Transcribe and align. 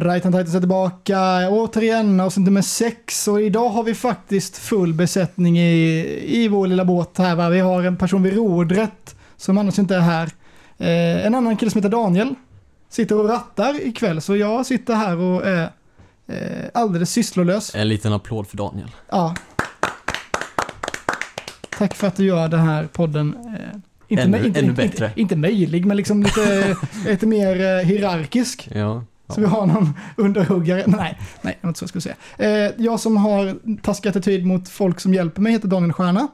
Right 0.00 0.22
Titus 0.22 0.54
är 0.54 0.60
tillbaka 0.60 1.48
återigen, 1.50 2.20
avsnitt 2.20 2.44
nummer 2.44 2.62
sex 2.62 3.28
och 3.28 3.42
idag 3.42 3.68
har 3.68 3.82
vi 3.82 3.94
faktiskt 3.94 4.56
full 4.56 4.94
besättning 4.94 5.58
i, 5.58 6.00
i 6.26 6.48
vår 6.48 6.66
lilla 6.66 6.84
båt 6.84 7.18
här. 7.18 7.34
Va? 7.34 7.48
Vi 7.48 7.60
har 7.60 7.82
en 7.82 7.96
person 7.96 8.22
vid 8.22 8.34
rodret 8.36 9.16
som 9.36 9.58
annars 9.58 9.78
inte 9.78 9.96
är 9.96 10.00
här. 10.00 10.30
Eh, 10.78 11.26
en 11.26 11.34
annan 11.34 11.56
kille 11.56 11.70
som 11.70 11.78
heter 11.78 11.88
Daniel 11.96 12.34
sitter 12.88 13.18
och 13.18 13.28
rattar 13.28 13.86
ikväll 13.86 14.20
så 14.20 14.36
jag 14.36 14.66
sitter 14.66 14.94
här 14.94 15.16
och 15.16 15.46
är 15.46 15.70
eh, 16.26 16.64
alldeles 16.74 17.10
sysslolös. 17.10 17.74
En 17.74 17.88
liten 17.88 18.12
applåd 18.12 18.46
för 18.48 18.56
Daniel. 18.56 18.88
Ja. 19.10 19.34
Tack 21.78 21.94
för 21.94 22.06
att 22.06 22.16
du 22.16 22.24
gör 22.24 22.48
den 22.48 22.60
här 22.60 22.84
podden 22.92 23.34
eh, 23.46 23.78
inte, 24.08 24.22
Ännu- 24.22 24.46
inte, 24.46 24.60
ännu 24.60 24.70
inte. 24.70 24.82
Inte, 24.84 25.12
inte 25.16 25.36
möjlig, 25.36 25.86
men 25.86 25.96
liksom 25.96 26.22
lite, 26.22 26.76
lite 27.06 27.26
mer 27.26 27.60
eh, 27.60 27.84
hierarkisk. 27.86 28.68
Ja. 28.74 29.04
Så 29.34 29.40
vi 29.40 29.46
har 29.46 29.66
någon 29.66 29.94
underhuggare. 30.16 30.84
Nej, 30.86 31.18
nej, 31.42 31.58
det 31.60 31.66
var 31.66 31.68
inte 31.68 31.78
så 31.78 31.82
jag 31.82 31.88
skulle 31.88 32.02
säga. 32.02 32.16
Eh, 32.38 32.72
jag 32.78 33.00
som 33.00 33.16
har 33.16 33.56
taskig 33.82 34.08
attityd 34.08 34.46
mot 34.46 34.68
folk 34.68 35.00
som 35.00 35.14
hjälper 35.14 35.42
mig 35.42 35.52
heter 35.52 35.68
Daniel 35.68 35.92
Stjärna. 35.92 36.28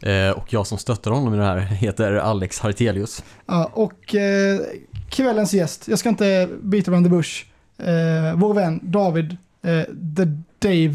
Eh, 0.00 0.30
och 0.30 0.52
jag 0.52 0.66
som 0.66 0.78
stöttar 0.78 1.10
honom 1.10 1.34
i 1.34 1.36
det 1.36 1.44
här 1.44 1.58
heter 1.58 2.12
Alex 2.12 2.60
Hartelius. 2.60 3.24
Ja, 3.46 3.70
och 3.72 4.14
eh, 4.14 4.60
kvällens 5.08 5.54
gäst, 5.54 5.88
jag 5.88 5.98
ska 5.98 6.08
inte 6.08 6.48
byta 6.62 6.90
around 6.90 7.06
the 7.06 7.10
bush, 7.10 7.44
eh, 7.78 8.36
vår 8.36 8.54
vän 8.54 8.80
David, 8.82 9.36
eh, 9.62 9.82
the 10.16 10.24
Dave, 10.58 10.94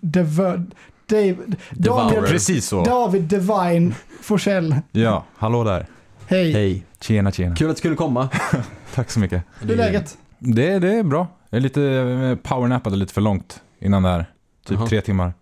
Dave, 0.00 0.62
Dave, 1.06 1.36
Daniel, 1.70 2.22
Precis 2.24 2.66
så. 2.68 2.84
David 2.84 3.22
Divine 3.22 3.94
Forsell. 4.22 4.76
Ja, 4.92 5.24
hallå 5.36 5.64
där. 5.64 5.86
Hej, 6.26 6.52
Hej. 6.52 6.84
Tjena, 7.00 7.32
tjena. 7.32 7.56
Kul 7.56 7.70
att 7.70 7.76
du 7.76 7.78
skulle 7.78 7.96
komma. 7.96 8.28
Tack 8.94 9.10
så 9.10 9.20
mycket. 9.20 9.42
hur 9.60 9.70
är 9.70 9.76
läget? 9.76 10.18
Det, 10.38 10.78
det 10.78 10.94
är 10.94 11.02
bra. 11.02 11.26
Jag 11.50 11.56
är 11.58 11.62
lite 11.62 11.82
eh, 11.82 12.34
powernappade 12.48 12.96
lite 12.96 13.12
för 13.14 13.20
långt 13.20 13.60
innan 13.78 14.02
det 14.02 14.08
här. 14.08 14.26
Typ 14.66 14.78
Jaha. 14.78 14.86
tre 14.86 15.00
timmar. 15.00 15.32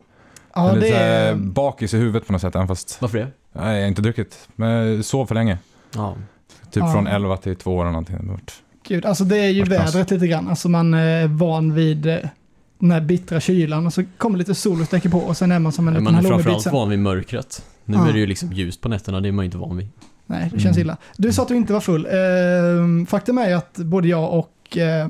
Ja, 0.54 0.66
jag 0.68 0.76
är 0.76 0.80
lite 0.80 1.30
det 1.30 1.36
bakis 1.36 1.94
i 1.94 1.98
huvudet 1.98 2.26
på 2.26 2.32
något 2.32 2.40
sätt, 2.42 2.54
även 2.56 2.68
fast 2.68 2.98
Varför 3.02 3.18
det? 3.18 3.28
nej, 3.52 3.74
jag 3.74 3.82
har 3.82 3.88
inte 3.88 4.02
druckit. 4.02 4.48
Men 4.56 4.70
jag 4.70 5.04
sov 5.04 5.26
för 5.26 5.34
länge. 5.34 5.58
Ja. 5.94 6.14
Typ 6.70 6.82
Ja. 6.82 6.92
från 6.92 7.06
11 7.06 7.36
till 7.36 7.56
2 7.56 7.80
eller 7.80 7.90
någonting. 7.90 8.40
Gud, 8.88 9.06
alltså 9.06 9.24
det 9.24 9.38
är 9.38 9.48
ju 9.48 9.60
Vart 9.60 9.70
vädret 9.70 10.10
lite 10.10 10.26
grann. 10.26 10.48
Alltså 10.48 10.68
man 10.68 10.94
är 10.94 11.26
van 11.26 11.74
vid 11.74 12.06
eh, 12.06 12.16
den 12.78 12.90
här 12.90 13.00
bittra 13.00 13.40
kylan 13.40 13.86
och 13.86 13.92
så 13.92 14.04
kommer 14.18 14.38
lite 14.38 14.54
sol 14.54 14.80
och 14.80 14.86
stäcker 14.86 15.08
på 15.08 15.18
och 15.18 15.36
sen 15.36 15.52
är 15.52 15.58
man 15.58 15.72
som 15.72 15.88
en 15.88 15.94
liten 15.94 16.04
Man 16.04 16.14
är 16.14 16.22
framförallt 16.28 16.66
van 16.66 16.90
vid 16.90 16.98
mörkret. 16.98 17.64
Nu 17.84 17.96
Ja. 17.96 18.08
är 18.08 18.12
det 18.12 18.18
ju 18.18 18.26
liksom 18.26 18.52
ljust 18.52 18.80
på 18.80 18.88
nätterna, 18.88 19.20
det 19.20 19.28
är 19.28 19.32
man 19.32 19.42
ju 19.42 19.46
inte 19.46 19.58
van 19.58 19.76
vid. 19.76 19.88
Nej, 20.26 20.50
det 20.54 20.60
känns 20.60 20.76
Mm. 20.76 20.86
illa. 20.86 20.96
Du 21.16 21.32
sa 21.32 21.42
att 21.42 21.48
du 21.48 21.56
inte 21.56 21.72
var 21.72 21.80
full. 21.80 22.06
Ehm, 22.10 23.06
faktum 23.06 23.38
är 23.38 23.54
att 23.54 23.76
både 23.78 24.08
jag 24.08 24.32
och 24.32 24.50
eh, 24.76 25.08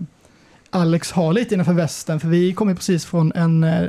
Alex 0.71 1.13
har 1.13 1.33
lite 1.33 1.55
innanför 1.55 1.73
västen 1.73 2.21
för 2.21 2.29
vi 2.29 2.53
kommer 2.53 2.75
precis 2.75 3.05
från 3.05 3.33
en, 3.35 3.65
eh, 3.65 3.89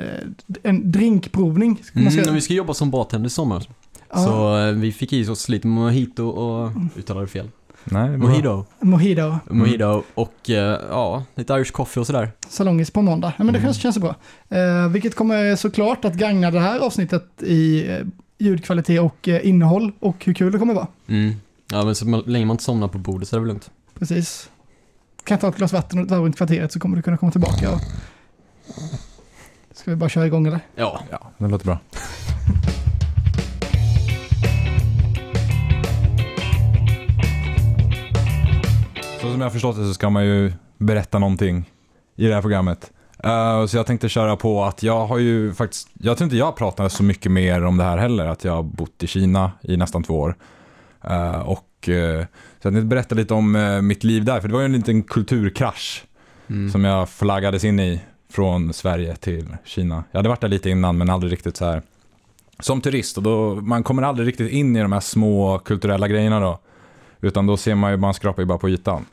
en 0.64 0.92
drinkprovning. 0.92 1.80
Ska 1.84 2.00
Mm, 2.00 2.30
och 2.30 2.36
vi 2.36 2.42
ska 2.42 2.54
jobba 2.54 2.74
som 2.74 2.92
bartender 2.92 3.28
i 3.28 3.30
sommar. 3.30 3.68
Ja, 4.14 4.18
Så 4.18 4.58
eh, 4.58 4.72
vi 4.74 4.92
fick 4.92 5.14
i 5.14 5.28
oss 5.30 5.50
lite 5.50 5.68
mojito 5.68 6.28
och, 6.28 6.72
uttalar 6.98 7.22
det 7.22 7.28
fel? 7.28 7.50
Nej. 7.84 8.18
Mojito. 8.18 8.66
Mojito, 8.80 9.38
Mojito 9.50 10.04
och 10.14 10.50
eh, 10.50 10.80
ja, 10.90 11.24
lite 11.36 11.54
Irish 11.54 11.72
coffee 11.72 12.00
och 12.02 12.08
sådär. 12.08 12.32
salongis 12.50 12.92
på 12.92 13.02
måndag. 13.02 13.34
Ja, 13.38 13.44
men 13.44 13.54
det 13.54 13.60
Mm. 13.60 13.68
känns, 13.68 13.78
känns 13.82 13.98
bra. 13.98 14.16
Eh, 14.50 14.88
vilket 14.90 15.16
kommer 15.16 15.56
såklart 15.56 16.06
att 16.06 16.14
gagna 16.14 16.52
det 16.52 16.60
här 16.60 16.80
avsnittet 16.80 17.44
i 17.44 17.86
ljudkvalitet 18.38 19.02
och 19.02 19.28
eh, 19.28 19.48
innehåll 19.48 19.92
och 20.00 20.26
hur 20.26 20.34
kul 20.34 20.52
det 20.52 20.60
kommer 20.60 20.74
vara. 20.74 20.88
Mm. 21.08 21.34
Ja 21.72 21.86
men 21.86 21.96
så 21.96 22.06
länge 22.26 22.46
man 22.46 22.54
inte 22.54 22.64
somnar 22.64 22.88
på 22.88 22.98
bordet 22.98 23.28
så 23.30 23.36
är 23.36 23.40
det 23.40 23.42
väl 23.42 23.48
lugnt. 23.48 23.70
Precis. 24.00 24.50
Kan 25.26 25.36
jag 25.36 25.42
ta 25.42 25.48
ett 25.48 25.56
glas 25.56 25.74
vatten 25.74 26.00
och 26.00 26.06
ett 26.06 26.12
varv 26.12 26.24
runt 26.24 26.38
kvarteret 26.38 26.72
så 26.72 26.80
kommer 26.80 26.96
du 26.96 27.02
kunna 27.02 27.18
komma 27.18 27.32
tillbaka. 27.32 27.72
Och... 27.72 27.80
Ska 29.72 29.92
vi 29.92 29.96
bara 29.96 30.10
köra 30.10 30.26
igång 30.26 30.48
eller? 30.48 30.60
Ja. 30.76 31.00
Ja, 31.12 31.32
det 31.38 31.48
låter 31.48 31.66
bra. 31.66 31.80
Så 39.22 39.32
som 39.32 39.42
jag 39.42 39.46
har 39.46 39.50
förstått 39.50 39.76
det 39.76 39.88
så 39.88 39.94
ska 39.94 40.10
man 40.10 40.26
ju 40.26 40.54
berätta 40.78 41.20
någonting 41.20 41.70
i 42.16 42.28
det 42.28 42.34
här 42.34 42.42
programmet. 42.42 42.92
Eh, 43.24 43.66
så 43.66 43.78
jag 43.78 43.86
tänkte 43.86 44.10
köra 44.10 44.36
på 44.36 44.64
att 44.64 44.84
jag 44.84 45.08
har 45.08 45.18
ju 45.18 45.54
faktiskt, 45.54 45.90
jag 45.94 46.18
tror 46.18 46.26
inte 46.26 46.38
jag 46.38 46.56
pratat 46.56 46.92
så 46.92 47.04
mycket 47.04 47.32
mer 47.32 47.66
om 47.66 47.78
det 47.78 47.84
här 47.84 47.98
heller, 47.98 48.26
att 48.26 48.44
jag 48.44 48.54
har 48.54 48.64
bott 48.64 49.04
i 49.04 49.08
Kina 49.08 49.52
i 49.62 49.78
nästan 49.78 50.04
två 50.04 50.20
år. 50.20 50.36
Eh, 51.04 51.40
och 51.40 51.75
eh, 51.90 52.20
så 52.62 52.68
jag 52.68 52.74
tänkte 52.74 52.82
berätta 52.82 53.16
lite 53.16 53.34
om 53.34 53.56
eh, 53.56 53.82
mitt 53.82 54.04
liv 54.04 54.26
där, 54.26 54.40
för 54.40 54.48
det 54.48 54.54
var 54.54 54.62
ju 54.62 54.66
en 54.66 54.72
liten 54.74 55.04
kulturkrasch 55.04 56.04
Mm. 56.50 56.72
som 56.72 56.84
jag 56.84 57.10
flaggades 57.10 57.64
in 57.64 57.80
i 57.80 58.02
från 58.32 58.74
Sverige 58.74 59.16
till 59.16 59.46
Kina. 59.64 60.04
Jag 60.12 60.20
hade 60.20 60.30
varit 60.30 60.42
där 60.42 60.48
lite 60.48 60.70
innan 60.70 60.98
men 60.98 61.10
aldrig 61.10 61.32
riktigt 61.32 61.58
så 61.58 61.66
här 61.66 61.82
som 62.60 62.82
turist 62.82 63.18
och 63.18 63.24
då, 63.24 63.56
man 63.56 63.84
kommer 63.84 64.04
aldrig 64.04 64.28
riktigt 64.28 64.52
in 64.52 64.76
i 64.76 64.82
de 64.82 64.92
här 64.92 65.00
små 65.00 65.60
kulturella 65.60 66.08
grejerna 66.08 66.40
då. 66.40 66.60
Utan 67.22 67.46
då 67.48 67.58
ser 67.58 67.76
man 67.76 67.92
ju, 67.92 67.98
man 67.98 68.14
skrapar 68.14 68.42
ju 68.42 68.46
bara 68.46 68.58
på 68.58 68.70
ytan. 68.70 69.06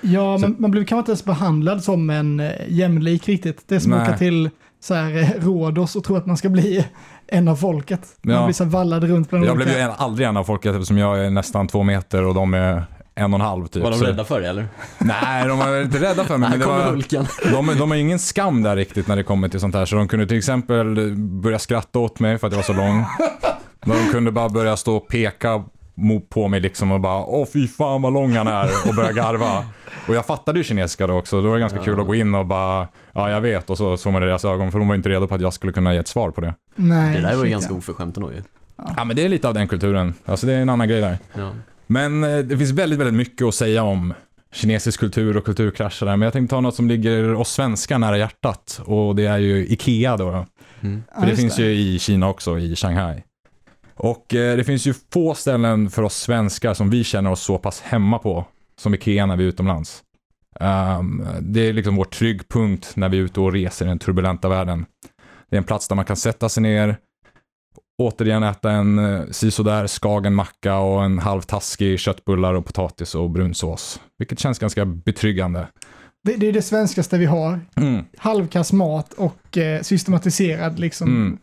Ja, 0.00 0.38
Så- 0.38 0.48
men 0.48 0.56
man 0.58 0.70
blir 0.70 0.84
kanske 0.84 0.98
inte 0.98 1.10
ens 1.10 1.24
behandlad 1.24 1.84
som 1.84 2.10
en 2.10 2.40
eh, 2.40 2.50
jämlik 2.68 3.28
riktigt. 3.28 3.62
Det 3.66 3.74
är 3.74 3.78
som 3.80 3.92
att 3.92 4.08
åka 4.08 4.18
till 4.18 4.50
så 4.80 4.94
här, 4.94 5.16
eh, 5.16 5.28
Rhodos 5.44 5.96
och 5.96 6.04
tro 6.04 6.16
att 6.16 6.26
man 6.26 6.36
ska 6.36 6.48
bli 6.48 6.86
en 7.26 7.48
av 7.48 7.56
folket. 7.56 8.00
Man 8.22 8.34
Ja. 8.34 8.44
blir 8.44 8.54
så 8.54 8.64
vallad 8.64 9.04
runt 9.04 9.30
bland 9.30 9.44
Jag 9.44 9.52
olika... 9.52 9.64
blev 9.64 9.76
ju 9.78 9.82
en, 9.84 9.90
aldrig 9.96 10.28
en 10.28 10.36
av 10.36 10.44
folket 10.44 10.74
eftersom 10.74 10.98
jag 10.98 11.24
är 11.26 11.30
nästan 11.30 11.68
två 11.68 11.82
meter 11.82 12.24
och 12.24 12.34
de 12.34 12.54
är 12.54 12.84
en 13.14 13.34
och 13.34 13.40
en 13.40 13.46
halv 13.46 13.66
typ. 13.66 13.82
Var 13.82 13.90
de 13.90 13.98
Så- 13.98 14.04
rädda 14.06 14.24
för 14.24 14.40
det 14.40 14.48
eller? 14.48 14.68
Nej, 14.98 15.48
de 15.48 15.58
var 15.58 15.82
inte 15.82 15.98
rädda 15.98 16.24
för 16.24 16.36
mig. 16.36 16.48
Här 16.48 16.58
Men 16.58 16.66
det 16.68 16.74
var, 17.52 17.72
de, 17.72 17.78
de 17.78 17.90
har 17.90 17.98
ingen 17.98 18.18
skam 18.18 18.62
där 18.62 18.76
riktigt 18.76 19.08
när 19.08 19.16
det 19.16 19.22
kommer 19.22 19.48
till 19.48 19.60
sånt 19.60 19.74
här. 19.74 19.84
Så 19.86 19.96
de 19.96 20.08
kunde 20.08 20.26
till 20.26 20.38
exempel 20.38 21.14
börja 21.16 21.58
skratta 21.58 21.98
åt 21.98 22.20
mig 22.20 22.38
för 22.38 22.46
att 22.46 22.52
jag 22.52 22.58
var 22.58 22.62
så 22.64 22.72
lång. 22.72 23.04
De 23.84 24.12
kunde 24.12 24.32
bara 24.32 24.48
börja 24.48 24.76
stå 24.76 24.96
och 24.96 25.08
peka 25.08 25.64
på 26.30 26.48
mig 26.48 26.60
liksom 26.60 26.92
och 26.92 27.00
bara 27.00 27.24
åh 27.24 27.46
fy 27.52 27.68
fan 27.68 28.02
vad 28.02 28.12
lång 28.12 28.32
han 28.32 28.46
är 28.46 28.68
och 28.88 28.94
börja 28.94 29.12
garva. 29.12 29.64
Och 30.08 30.14
jag 30.14 30.26
fattade 30.26 30.58
ju 30.58 30.64
kinesiska 30.64 31.06
då 31.06 31.14
också, 31.18 31.42
då 31.42 31.48
var 31.48 31.54
det 31.54 31.60
ganska 31.60 31.78
Ja. 31.78 31.84
kul 31.84 32.00
att 32.00 32.06
gå 32.06 32.14
in 32.14 32.34
och 32.34 32.46
bara 32.46 32.88
ja 33.12 33.30
jag 33.30 33.40
vet 33.40 33.70
och 33.70 33.76
så 33.78 33.96
såg 33.96 34.12
man 34.12 34.22
det 34.22 34.26
i 34.26 34.28
deras 34.28 34.44
ögon 34.44 34.72
för 34.72 34.78
de 34.78 34.88
var 34.88 34.94
inte 34.94 35.08
redo 35.08 35.26
på 35.26 35.34
att 35.34 35.40
jag 35.40 35.52
skulle 35.52 35.72
kunna 35.72 35.92
ge 35.94 35.98
ett 36.00 36.08
svar 36.08 36.30
på 36.30 36.40
det. 36.40 36.54
Nej, 36.76 37.16
Det 37.16 37.22
där 37.22 37.36
var 37.36 37.44
ju 37.44 37.50
ganska 37.50 37.72
ja. 37.72 37.78
oförskämt 37.78 38.16
ändå 38.16 38.32
ju. 38.32 38.42
Ja 38.96 39.04
men 39.04 39.16
det 39.16 39.24
är 39.24 39.28
lite 39.28 39.48
av 39.48 39.54
den 39.54 39.68
kulturen, 39.68 40.14
alltså 40.24 40.46
det 40.46 40.52
är 40.52 40.58
en 40.62 40.68
annan 40.68 40.88
grej 40.88 41.00
där. 41.00 41.18
Ja. 41.34 41.50
Men 41.86 42.24
eh, 42.24 42.38
det 42.38 42.58
finns 42.58 42.70
väldigt, 42.70 42.98
väldigt 42.98 43.14
mycket 43.14 43.46
att 43.46 43.54
säga 43.54 43.82
om 43.82 44.14
kinesisk 44.52 45.00
kultur 45.00 45.36
och 45.36 45.44
kulturkrascher 45.44 46.06
där. 46.06 46.16
Men 46.16 46.26
jag 46.26 46.32
tänkte 46.32 46.54
ta 46.56 46.60
något 46.60 46.74
som 46.74 46.88
ligger 46.88 47.34
oss 47.34 47.52
svenskar 47.52 47.98
nära 47.98 48.18
hjärtat. 48.18 48.80
Och 48.84 49.16
det 49.16 49.26
är 49.26 49.38
ju 49.38 49.66
Ikea 49.66 50.16
då. 50.16 50.46
Mm. 50.80 51.02
Ja, 51.14 51.20
För 51.20 51.26
det 51.30 51.36
finns 51.36 51.58
ju 51.58 51.64
i 51.72 51.98
Kina 51.98 52.28
också, 52.28 52.58
i 52.58 52.76
Shanghai. 52.76 53.22
Och 54.02 54.34
eh, 54.34 54.56
det 54.56 54.64
finns 54.64 54.86
ju 54.86 54.94
få 55.12 55.34
ställen 55.34 55.90
för 55.90 56.02
oss 56.02 56.16
svenskar 56.16 56.74
som 56.74 56.90
vi 56.90 57.04
känner 57.04 57.30
oss 57.30 57.40
så 57.40 57.58
pass 57.58 57.80
hemma 57.80 58.18
på 58.18 58.46
som 58.80 58.94
Ikea 58.94 59.26
när 59.26 59.36
vi 59.36 59.44
är 59.44 59.48
utomlands. 59.48 60.02
Ehm, 60.60 61.26
det 61.40 61.68
är 61.68 61.72
liksom 61.72 61.96
vår 61.96 62.04
tryggpunkt 62.04 62.96
när 62.96 63.08
vi 63.08 63.18
är 63.18 63.22
ute 63.22 63.40
och 63.40 63.52
reser 63.52 63.84
i 63.84 63.88
den 63.88 63.98
turbulenta 63.98 64.48
världen. 64.48 64.86
Det 65.50 65.56
är 65.56 65.58
en 65.58 65.64
plats 65.64 65.88
där 65.88 65.96
man 65.96 66.04
kan 66.04 66.16
sätta 66.16 66.48
sig 66.48 66.62
ner, 66.62 66.96
återigen 67.98 68.42
äta 68.42 68.70
en 68.70 68.98
eh, 68.98 69.26
sisådär 69.30 69.86
skagen 69.86 70.34
macka 70.34 70.78
och 70.78 71.04
en 71.04 71.18
halv 71.18 71.42
taskig 71.42 71.98
köttbullar 71.98 72.54
och 72.54 72.66
potatis 72.66 73.14
och 73.14 73.30
brunsås. 73.30 74.00
Vilket 74.18 74.38
känns 74.38 74.58
ganska 74.58 74.84
betryggande. 74.84 75.66
Det, 76.24 76.36
det 76.36 76.46
är 76.46 76.52
det 76.52 76.62
svenskaste 76.62 77.18
vi 77.18 77.26
har. 77.26 77.60
Mm. 77.76 78.04
Halvkass 78.16 78.72
mat 78.72 79.12
och 79.12 79.58
eh, 79.58 79.82
systematiserad 79.82 80.78
liksom 80.78 81.08
Mm. 81.08 81.38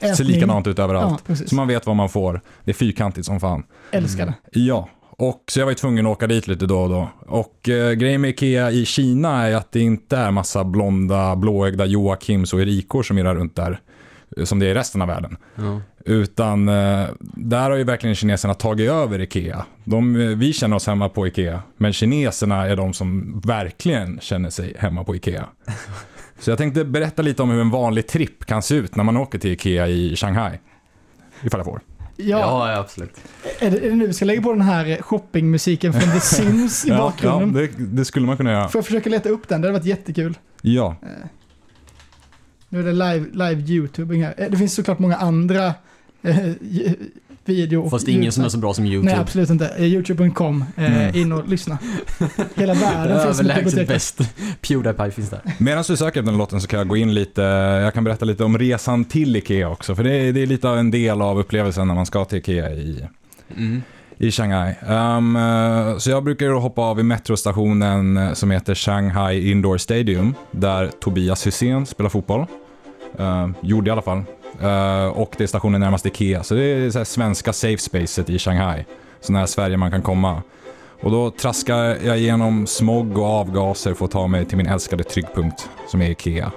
Ser 0.00 0.12
ätning. 0.24 0.26
likadant 0.28 0.66
ut 0.66 0.78
överallt. 0.78 1.24
Ja. 1.26 1.34
Så 1.36 1.54
man 1.54 1.68
vet 1.68 1.86
vad 1.86 1.96
man 1.96 2.08
får. 2.08 2.40
Det 2.64 2.70
är 2.70 2.74
fyrkantigt 2.74 3.26
som 3.26 3.40
fan. 3.40 3.62
Älskar 3.90 4.26
det. 4.26 4.34
Ja, 4.60 4.88
och 5.10 5.44
så 5.48 5.60
jag 5.60 5.66
var 5.66 5.70
ju 5.70 5.76
tvungen 5.76 6.06
att 6.06 6.12
åka 6.12 6.26
dit 6.26 6.46
lite 6.48 6.66
då 6.66 6.78
och 6.80 6.88
då. 6.88 7.08
Och 7.26 7.68
eh, 7.68 7.92
grejen 7.92 8.20
med 8.20 8.30
Ikea 8.30 8.70
i 8.70 8.84
Kina 8.84 9.48
är 9.48 9.54
att 9.56 9.72
det 9.72 9.80
inte 9.80 10.16
är 10.16 10.30
massa 10.30 10.64
blonda, 10.64 11.36
blåögda 11.36 11.86
Joakims 11.86 12.52
och 12.52 12.60
Erikor 12.60 13.02
som 13.02 13.18
irrar 13.18 13.34
runt 13.34 13.56
där. 13.56 13.80
eh, 14.36 14.44
Som 14.44 14.58
det 14.58 14.66
är 14.66 14.70
i 14.70 14.74
resten 14.74 15.02
av 15.02 15.08
världen. 15.08 15.36
Ja. 15.54 15.80
Utan 16.04 16.68
eh, 16.68 17.06
där 17.20 17.70
har 17.70 17.76
ju 17.76 17.84
verkligen 17.84 18.16
kineserna 18.16 18.54
tagit 18.54 18.90
över 18.90 19.18
Ikea. 19.20 19.64
De, 19.84 20.16
eh, 20.20 20.26
vi 20.28 20.52
känner 20.52 20.76
oss 20.76 20.86
hemma 20.86 21.08
på 21.08 21.26
Ikea, 21.26 21.62
men 21.76 21.92
kineserna 21.92 22.66
är 22.68 22.76
de 22.76 22.92
som 22.92 23.40
verkligen 23.44 24.18
känner 24.22 24.50
sig 24.50 24.76
hemma 24.78 25.04
på 25.04 25.16
Ikea. 25.16 25.46
Så 26.40 26.50
jag 26.50 26.58
tänkte 26.58 26.84
berätta 26.84 27.22
lite 27.22 27.42
om 27.42 27.50
hur 27.50 27.60
en 27.60 27.70
vanlig 27.70 28.06
tripp 28.06 28.44
kan 28.46 28.62
se 28.62 28.74
ut 28.74 28.96
när 28.96 29.04
man 29.04 29.16
åker 29.16 29.38
till 29.38 29.50
Ikea 29.52 29.88
i 29.88 30.16
Shanghai. 30.16 30.58
Ifall 31.42 31.58
jag 31.60 31.64
får. 31.64 31.80
Ja, 32.16 32.72
ja, 32.72 32.78
absolut. 32.78 33.20
Är, 33.58 33.70
det, 33.70 33.76
är 33.86 33.90
det 33.90 33.96
nu 33.96 34.06
vi 34.06 34.12
ska 34.12 34.24
lägga 34.24 34.42
på 34.42 34.52
den 34.52 34.60
här 34.62 34.86
eh, 34.86 34.96
shoppingmusiken 35.02 35.92
från 35.92 36.12
The 36.12 36.20
Sims 36.20 36.84
i 36.84 36.88
Ja, 36.88 36.94
ja 36.94 37.00
bakgrunden? 37.02 37.52
det, 37.78 37.84
det 37.96 38.04
skulle 38.04 38.26
man 38.26 38.36
kunna 38.36 38.52
göra. 38.52 38.68
Får 38.68 38.78
jag 38.78 38.86
försöka 38.86 39.10
leta 39.10 39.28
upp 39.28 39.48
den? 39.48 39.60
Det 39.60 39.68
hade 39.68 39.78
varit 39.78 39.86
jättekul. 39.86 40.38
Ja, 40.62 40.96
Nu 42.68 42.80
är 42.80 42.84
det 42.84 42.92
live, 42.92 43.26
live 43.32 43.72
YouTubing 43.72 44.24
här. 44.24 44.34
Eh, 44.36 44.50
Det 44.50 44.56
finns 44.56 44.74
såklart 44.74 44.98
många 44.98 45.16
andra. 45.16 45.74
eh, 46.22 46.38
video. 47.50 47.90
Fast 47.90 48.08
ingen 48.08 48.32
som 48.32 48.44
är 48.44 48.48
så 48.48 48.58
bra 48.58 48.74
som 48.74 48.84
YouTube. 48.84 49.12
Nej, 49.12 49.20
absolut 49.20 49.50
inte. 49.50 49.68
Eh, 49.68 49.84
Youtube.com. 49.84 50.64
Eh, 50.76 50.84
Mm. 51.00 51.14
In 51.16 51.32
och 51.32 51.48
lyssna. 51.48 51.78
Hela 52.54 52.74
världen 52.74 53.20
finns 53.26 53.40
Överlägset 53.40 53.88
bäst. 53.88 54.20
Pewdiepie 54.68 55.10
finns 55.10 55.30
där. 55.30 55.40
Medan 55.58 55.84
du 55.88 55.96
söker 55.96 56.20
efter 56.20 56.22
den 56.22 56.38
låten 56.38 56.60
så 56.60 56.66
kan 56.68 56.78
jag 56.78 56.88
gå 56.88 56.96
in 56.96 57.14
lite, 57.14 57.42
jag 57.84 57.94
kan 57.94 58.04
berätta 58.04 58.24
lite 58.24 58.44
om 58.44 58.58
resan 58.58 59.04
till 59.04 59.36
Ikea 59.36 59.68
också. 59.68 59.94
För 59.94 60.04
det 60.04 60.12
är, 60.14 60.32
det 60.32 60.42
är 60.42 60.46
lite 60.46 60.68
av 60.68 60.78
en 60.78 60.90
del 60.90 61.22
av 61.22 61.38
upplevelsen 61.38 61.88
när 61.88 61.94
man 61.94 62.06
ska 62.06 62.24
till 62.24 62.38
Ikea 62.38 62.70
i, 62.70 63.04
Mm. 63.56 63.82
i 64.18 64.30
Shanghai. 64.30 64.74
Um, 64.88 65.36
eh, 65.36 65.96
så 65.98 66.10
jag 66.10 66.24
brukar 66.24 66.48
hoppa 66.48 66.82
av 66.82 67.00
i 67.00 67.02
metrostationen 67.02 68.16
eh, 68.16 68.32
som 68.32 68.50
heter 68.50 68.74
Shanghai 68.74 69.50
Indoor 69.50 69.78
Stadium. 69.78 70.34
Där 70.50 70.90
Tobias 71.00 71.46
Hysén 71.46 71.86
spelar 71.86 72.10
fotboll. 72.10 72.46
Uh, 73.20 73.48
gjorde 73.60 73.88
i 73.88 73.92
alla 73.92 74.02
fall. 74.02 74.22
Eh, 74.60 75.06
och 75.06 75.34
det 75.38 75.44
är 75.44 75.48
stationen 75.48 75.80
närmast 75.80 76.06
Ikea. 76.06 76.42
Så 76.42 76.54
det 76.54 76.62
är 76.62 76.90
så 76.90 77.04
svenska 77.04 77.52
safe 77.52 77.78
spacet 77.78 78.30
i 78.30 78.38
Shanghai. 78.38 78.84
Så 79.20 79.32
nära 79.32 79.46
Sverige 79.46 79.76
man 79.76 79.90
kan 79.90 80.02
komma. 80.02 80.42
Och 81.02 81.10
då 81.10 81.30
traskar 81.30 81.76
jag 82.04 82.18
igenom 82.18 82.66
smog 82.66 83.18
och 83.18 83.24
avgaser 83.24 83.94
för 83.94 84.04
att 84.04 84.10
ta 84.10 84.26
mig 84.26 84.44
till 84.44 84.56
min 84.56 84.66
älskade 84.66 85.04
tryggpunkt 85.04 85.68
som 85.88 86.02
är 86.02 86.10
Ikea. 86.10 86.52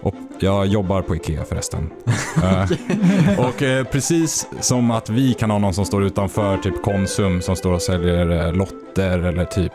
Och 0.00 0.14
jag 0.38 0.66
jobbar 0.66 1.02
på 1.02 1.16
Ikea 1.16 1.44
förresten. 1.44 1.90
Eh, 2.42 3.48
och 3.48 3.62
eh, 3.62 3.84
precis 3.84 4.48
som 4.60 4.90
att 4.90 5.10
vi 5.10 5.34
kan 5.34 5.50
ha 5.50 5.58
någon 5.58 5.74
som 5.74 5.84
står 5.84 6.04
utanför 6.04 6.56
typ 6.56 6.82
Konsum 6.82 7.42
som 7.42 7.56
står 7.56 7.72
och 7.72 7.82
säljer 7.82 8.52
lotter 8.52 9.18
eller 9.18 9.44
typ 9.44 9.72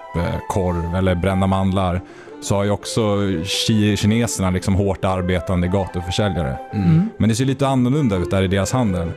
korv 0.50 0.96
eller 0.96 1.16
brända 1.16 1.48
mandlar 1.48 2.02
så 2.42 2.56
har 2.56 2.64
ju 2.64 2.72
också 2.72 3.02
ki- 3.44 3.96
kineserna 3.96 4.50
liksom 4.50 4.76
hårt 4.76 5.06
arbetande 5.06 5.68
gatuförsäljare. 5.68 6.58
Mm. 6.74 7.10
Men 7.18 7.30
det 7.30 7.36
ser 7.36 7.46
lite 7.46 7.68
annorlunda 7.68 8.16
ut 8.16 8.32
där 8.32 8.44
i 8.44 8.48
deras 8.48 8.72
handel. 8.72 9.12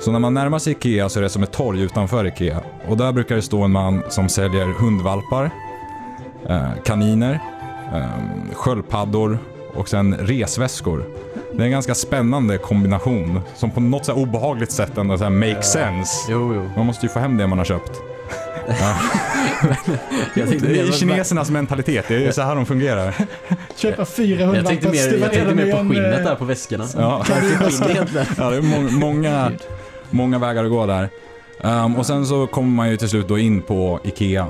Så 0.00 0.12
när 0.12 0.18
man 0.18 0.34
närmar 0.34 0.58
sig 0.58 0.72
Ikea 0.72 1.08
så 1.08 1.18
är 1.18 1.22
det 1.22 1.28
som 1.28 1.42
ett 1.42 1.52
torg 1.52 1.80
utanför 1.82 2.26
Ikea. 2.26 2.60
Och 2.88 2.96
där 2.96 3.12
brukar 3.12 3.36
det 3.36 3.42
stå 3.42 3.62
en 3.62 3.70
man 3.72 4.02
som 4.08 4.28
säljer 4.28 4.66
hundvalpar, 4.66 5.50
eh, 6.48 6.68
kaniner, 6.84 7.40
eh, 7.94 8.54
sköldpaddor 8.54 9.38
och 9.74 9.88
sen 9.88 10.14
resväskor. 10.14 11.04
Det 11.52 11.62
är 11.62 11.64
en 11.66 11.70
ganska 11.72 11.94
spännande 11.94 12.58
kombination 12.58 13.40
som 13.54 13.70
på 13.70 13.80
något 13.80 14.04
så 14.06 14.12
obehagligt 14.14 14.72
sätt 14.72 14.98
ändå 14.98 15.18
så 15.18 15.24
här 15.24 15.30
make 15.30 15.62
sense. 15.62 16.32
Man 16.76 16.86
måste 16.86 17.06
ju 17.06 17.10
få 17.12 17.18
hem 17.18 17.36
det 17.36 17.46
man 17.46 17.58
har 17.58 17.64
köpt. 17.64 17.92
Ja. 18.66 18.96
Jag 20.34 20.48
tänkte 20.48 20.68
Det 20.68 20.80
är 20.80 20.92
kinesernas 20.92 21.50
mentalitet, 21.50 22.04
det 22.08 22.26
är 22.26 22.32
så 22.32 22.42
här 22.42 22.56
de 22.56 22.66
fungerar. 22.66 23.14
Köpa 23.76 24.04
400 24.04 24.56
Jag 24.56 24.66
tänkte 24.66 24.88
mer, 24.88 25.18
jag 25.20 25.32
tänkte 25.32 25.54
mer 25.54 25.72
på 25.72 25.78
skinnet 25.78 26.24
där 26.24 26.34
på 26.34 26.44
väskorna. 26.44 26.86
Ja. 26.96 27.24
Ja, 28.38 28.50
det 28.50 28.56
är 28.56 28.62
må- 28.62 28.90
många, 28.90 29.52
många 30.10 30.38
vägar 30.38 30.64
att 30.64 30.70
gå 30.70 30.86
där. 30.86 31.08
Ehm, 31.64 31.96
och 31.96 32.06
sen 32.06 32.26
så 32.26 32.46
kommer 32.46 32.68
man 32.68 32.90
ju 32.90 32.96
till 32.96 33.08
slut 33.08 33.28
då 33.28 33.38
in 33.38 33.62
på 33.62 34.00
Ikea. 34.04 34.46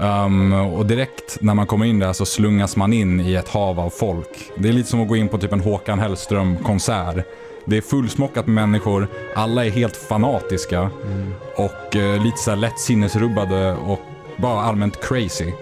Ehm, 0.00 0.52
och 0.52 0.86
direkt 0.86 1.36
när 1.40 1.54
man 1.54 1.66
kommer 1.66 1.86
in 1.86 1.98
där 1.98 2.12
så 2.12 2.26
slungas 2.26 2.76
man 2.76 2.92
in 2.92 3.20
i 3.20 3.34
ett 3.34 3.48
hav 3.48 3.80
av 3.80 3.90
folk. 3.90 4.28
Det 4.56 4.68
är 4.68 4.72
lite 4.72 4.88
som 4.90 5.00
att 5.02 5.08
gå 5.08 5.16
in 5.16 5.28
på 5.28 5.38
typ 5.38 5.52
en 5.52 5.60
Håkan 5.60 5.98
Hellström-konsert. 5.98 7.24
Det 7.68 7.76
är 7.76 7.80
fullsmockat 7.80 8.46
med 8.46 8.54
människor, 8.68 9.08
alla 9.34 9.64
är 9.66 9.70
helt 9.70 9.96
fanatiska 9.96 10.78
Mm. 10.80 11.32
och 11.56 11.96
eh, 11.96 12.22
lite 12.22 12.38
så 12.38 12.50
här 12.50 12.56
lätt 12.56 12.78
sinnesrubbade 12.78 13.72
och 13.74 14.00
bara 14.36 14.60
allmänt 14.60 15.00
crazy. 15.08 15.52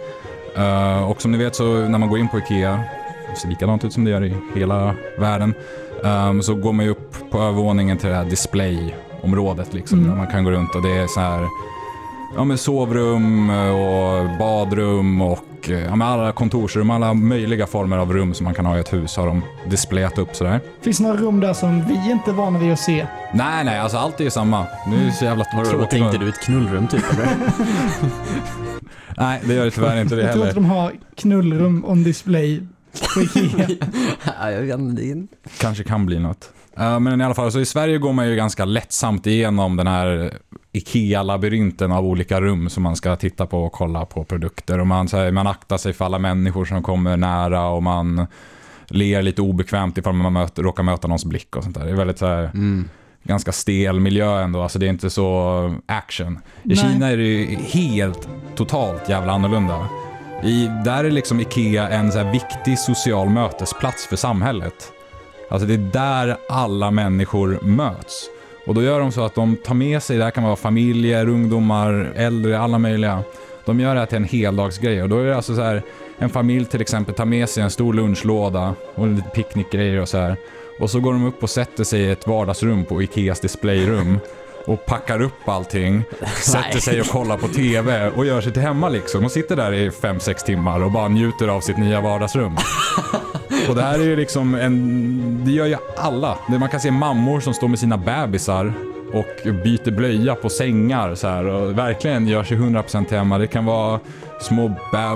Eh, 0.56 1.10
och 1.10 1.22
som 1.22 1.32
ni 1.32 1.38
vet 1.38 1.54
så 1.56 1.64
när 1.88 1.98
man 1.98 2.08
går 2.08 2.18
in 2.18 2.28
på 2.28 2.38
Ikea, 2.38 2.80
det 3.30 3.36
ser 3.40 3.48
likadant 3.48 3.84
ut 3.84 3.92
som 3.92 4.04
det 4.04 4.10
gör 4.10 4.24
i 4.24 4.34
hela 4.54 4.94
världen, 5.18 5.54
ehm, 6.04 6.42
så 6.42 6.54
går 6.54 6.72
man 6.72 6.84
ju 6.84 6.90
upp 6.90 7.30
på 7.30 7.38
övervåningen 7.38 7.98
till 7.98 8.08
det 8.08 8.14
här 8.14 8.24
displayområdet 8.24 9.74
liksom, 9.74 9.98
Mm. 9.98 10.10
där 10.10 10.16
man 10.16 10.26
kan 10.26 10.44
gå 10.44 10.50
runt 10.50 10.74
och 10.74 10.82
det 10.82 10.92
är 10.96 11.06
så 11.06 11.20
här 11.20 11.48
Ja 12.36 12.44
men 12.44 12.58
sovrum 12.58 13.50
och 13.50 14.38
badrum 14.38 15.20
och 15.22 15.38
eh, 15.70 15.80
ja, 15.84 15.96
men 15.96 16.08
alla 16.08 16.32
kontorsrum, 16.32 16.90
alla 16.90 17.14
möjliga 17.14 17.66
former 17.66 17.98
av 17.98 18.12
rum 18.12 18.34
som 18.34 18.44
man 18.44 18.54
kan 18.54 18.66
ha 18.66 18.76
i 18.76 18.80
ett 18.80 18.92
hus 18.92 19.16
har 19.16 19.26
de 19.26 19.42
displayat 19.70 20.18
upp 20.18 20.36
sådär. 20.36 20.60
Finns 20.80 20.98
det 20.98 21.04
några 21.04 21.16
rum 21.20 21.40
där 21.40 21.52
som 21.52 21.84
vi 21.88 22.10
inte 22.10 22.30
är 22.30 22.34
vana 22.34 22.58
vid 22.58 22.72
att 22.72 22.80
se? 22.80 23.06
Nej 23.34 23.64
nej, 23.64 23.78
alltså 23.78 23.98
allt 23.98 24.20
är 24.20 24.24
ju 24.24 24.30
samma. 24.30 24.66
Det 24.90 24.96
är 24.96 25.04
ju 25.04 25.10
så 25.12 25.24
jävla 25.24 25.44
Vad 25.54 25.64
tråkigt. 25.64 25.90
tänkte 25.90 26.18
du? 26.18 26.28
Ett 26.28 26.40
knullrum 26.40 26.86
typ 26.88 27.02
eller? 27.12 27.28
Nej, 29.16 29.40
det 29.44 29.54
gör 29.54 29.64
det 29.64 29.70
tyvärr 29.70 30.00
inte 30.00 30.14
det 30.16 30.22
Jag 30.22 30.32
tror 30.32 30.44
heller. 30.44 30.58
inte 30.58 30.70
de 30.70 30.76
har 30.76 30.92
knullrum 31.14 31.84
on 31.84 32.02
display 32.04 32.62
på 33.14 33.20
Ikea. 33.20 33.68
Ja, 34.40 34.50
jag 34.50 34.60
vet 34.60 34.78
inte, 34.78 35.02
det 35.02 35.10
är- 35.10 35.26
Kanske 35.60 35.84
kan 35.84 36.06
bli 36.06 36.18
något. 36.18 36.50
Men 36.76 37.20
i 37.20 37.24
alla 37.24 37.34
fall, 37.34 37.52
så 37.52 37.60
i 37.60 37.64
Sverige 37.64 37.98
går 37.98 38.12
man 38.12 38.28
ju 38.28 38.36
ganska 38.36 38.64
lättsamt 38.64 39.26
igenom 39.26 39.76
den 39.76 39.86
här 39.86 40.32
IKEA-labyrinten 40.72 41.92
av 41.92 42.06
olika 42.06 42.40
rum 42.40 42.68
som 42.70 42.82
man 42.82 42.96
ska 42.96 43.16
titta 43.16 43.46
på 43.46 43.64
och 43.64 43.72
kolla 43.72 44.04
på 44.04 44.24
produkter. 44.24 44.78
Och 44.80 44.86
man, 44.86 45.08
så 45.08 45.16
här, 45.16 45.30
man 45.30 45.46
aktar 45.46 45.76
sig 45.76 45.92
för 45.92 46.04
alla 46.04 46.18
människor 46.18 46.64
som 46.64 46.82
kommer 46.82 47.16
nära 47.16 47.66
och 47.68 47.82
man 47.82 48.26
ler 48.88 49.22
lite 49.22 49.42
obekvämt 49.42 49.98
ifall 49.98 50.12
man 50.12 50.32
möter, 50.32 50.62
råkar 50.62 50.82
möta 50.82 51.08
någons 51.08 51.24
blick 51.24 51.56
och 51.56 51.62
sånt 51.64 51.78
där. 51.78 51.84
Det 51.84 51.90
är 51.90 51.94
väldigt 51.96 52.18
så 52.18 52.26
här, 52.26 52.42
Mm. 52.54 52.88
ganska 53.22 53.52
stel 53.52 54.00
miljö 54.00 54.42
ändå, 54.42 54.62
alltså 54.62 54.78
det 54.78 54.86
är 54.86 54.90
inte 54.90 55.10
så 55.10 55.74
action. 55.86 56.38
I 56.62 56.68
Nej. 56.68 56.76
Kina 56.76 57.08
är 57.10 57.16
det 57.16 57.22
ju 57.22 57.56
helt, 57.56 58.28
totalt 58.56 59.08
jävla 59.08 59.32
annorlunda. 59.32 59.88
I, 60.44 60.70
där 60.84 61.04
är 61.04 61.10
liksom 61.10 61.40
IKEA 61.40 61.88
en 61.88 62.12
så 62.12 62.18
här 62.18 62.32
viktig 62.32 62.78
social 62.78 63.30
mötesplats 63.30 64.06
för 64.06 64.16
samhället. 64.16 64.74
Alltså 65.48 65.66
det 65.66 65.74
är 65.74 65.90
där 65.92 66.36
alla 66.48 66.90
människor 66.90 67.58
möts. 67.62 68.26
Och 68.66 68.74
då 68.74 68.82
gör 68.82 69.00
de 69.00 69.12
så 69.12 69.24
att 69.24 69.34
de 69.34 69.56
tar 69.56 69.74
med 69.74 70.02
sig, 70.02 70.18
det 70.18 70.24
här 70.24 70.30
kan 70.30 70.44
vara 70.44 70.56
familjer, 70.56 71.28
ungdomar, 71.28 72.12
äldre, 72.16 72.58
alla 72.60 72.78
möjliga. 72.78 73.22
De 73.64 73.80
gör 73.80 73.94
det 73.94 74.00
här 74.00 74.06
till 74.06 74.16
en 74.16 74.24
heldagsgrej 74.24 75.02
och 75.02 75.08
då 75.08 75.18
är 75.18 75.24
det 75.24 75.36
alltså 75.36 75.54
så 75.54 75.62
här 75.62 75.82
en 76.18 76.30
familj 76.30 76.66
till 76.66 76.80
exempel 76.80 77.14
tar 77.14 77.24
med 77.24 77.48
sig 77.48 77.62
en 77.62 77.70
stor 77.70 77.94
lunchlåda 77.94 78.74
och 78.94 79.08
lite 79.08 79.28
picknickgrejer 79.28 80.00
och 80.00 80.08
så 80.08 80.18
här. 80.18 80.36
Och 80.80 80.90
så 80.90 81.00
går 81.00 81.12
de 81.12 81.24
upp 81.26 81.42
och 81.42 81.50
sätter 81.50 81.84
sig 81.84 82.00
i 82.00 82.10
ett 82.10 82.26
vardagsrum 82.26 82.84
på 82.84 83.02
Ikeas 83.02 83.40
displayrum 83.40 84.18
och 84.66 84.86
packar 84.86 85.22
upp 85.22 85.48
allting, 85.48 86.04
sätter 86.42 86.80
sig 86.80 87.00
och 87.00 87.06
kollar 87.06 87.36
på 87.36 87.48
TV 87.48 88.08
och 88.08 88.26
gör 88.26 88.40
sig 88.40 88.52
till 88.52 88.62
hemma 88.62 88.88
liksom 88.88 89.24
och 89.24 89.32
sitter 89.32 89.56
där 89.56 89.72
i 89.72 89.90
5-6 89.90 90.44
timmar 90.44 90.82
och 90.84 90.90
bara 90.90 91.08
njuter 91.08 91.48
av 91.48 91.60
sitt 91.60 91.78
nya 91.78 92.00
vardagsrum. 92.00 92.56
Och 93.68 93.74
det 93.74 93.82
här 93.82 93.98
är 93.98 94.04
ju 94.04 94.16
liksom 94.16 94.54
en, 94.54 95.44
det 95.44 95.50
gör 95.50 95.66
ju 95.66 95.76
alla. 95.96 96.38
Man 96.48 96.68
kan 96.68 96.80
se 96.80 96.90
mammor 96.90 97.40
som 97.40 97.54
står 97.54 97.68
med 97.68 97.78
sina 97.78 97.96
bebisar 97.96 98.72
och 99.12 99.52
byter 99.64 99.90
blöja 99.90 100.34
på 100.34 100.48
sängar 100.48 101.14
så 101.14 101.28
här 101.28 101.44
och 101.44 101.78
verkligen 101.78 102.28
gör 102.28 102.44
sig 102.44 102.56
100% 102.56 103.10
hemma. 103.10 103.38
Det 103.38 103.46
kan 103.46 103.64
vara 103.64 104.00
små 104.40 104.68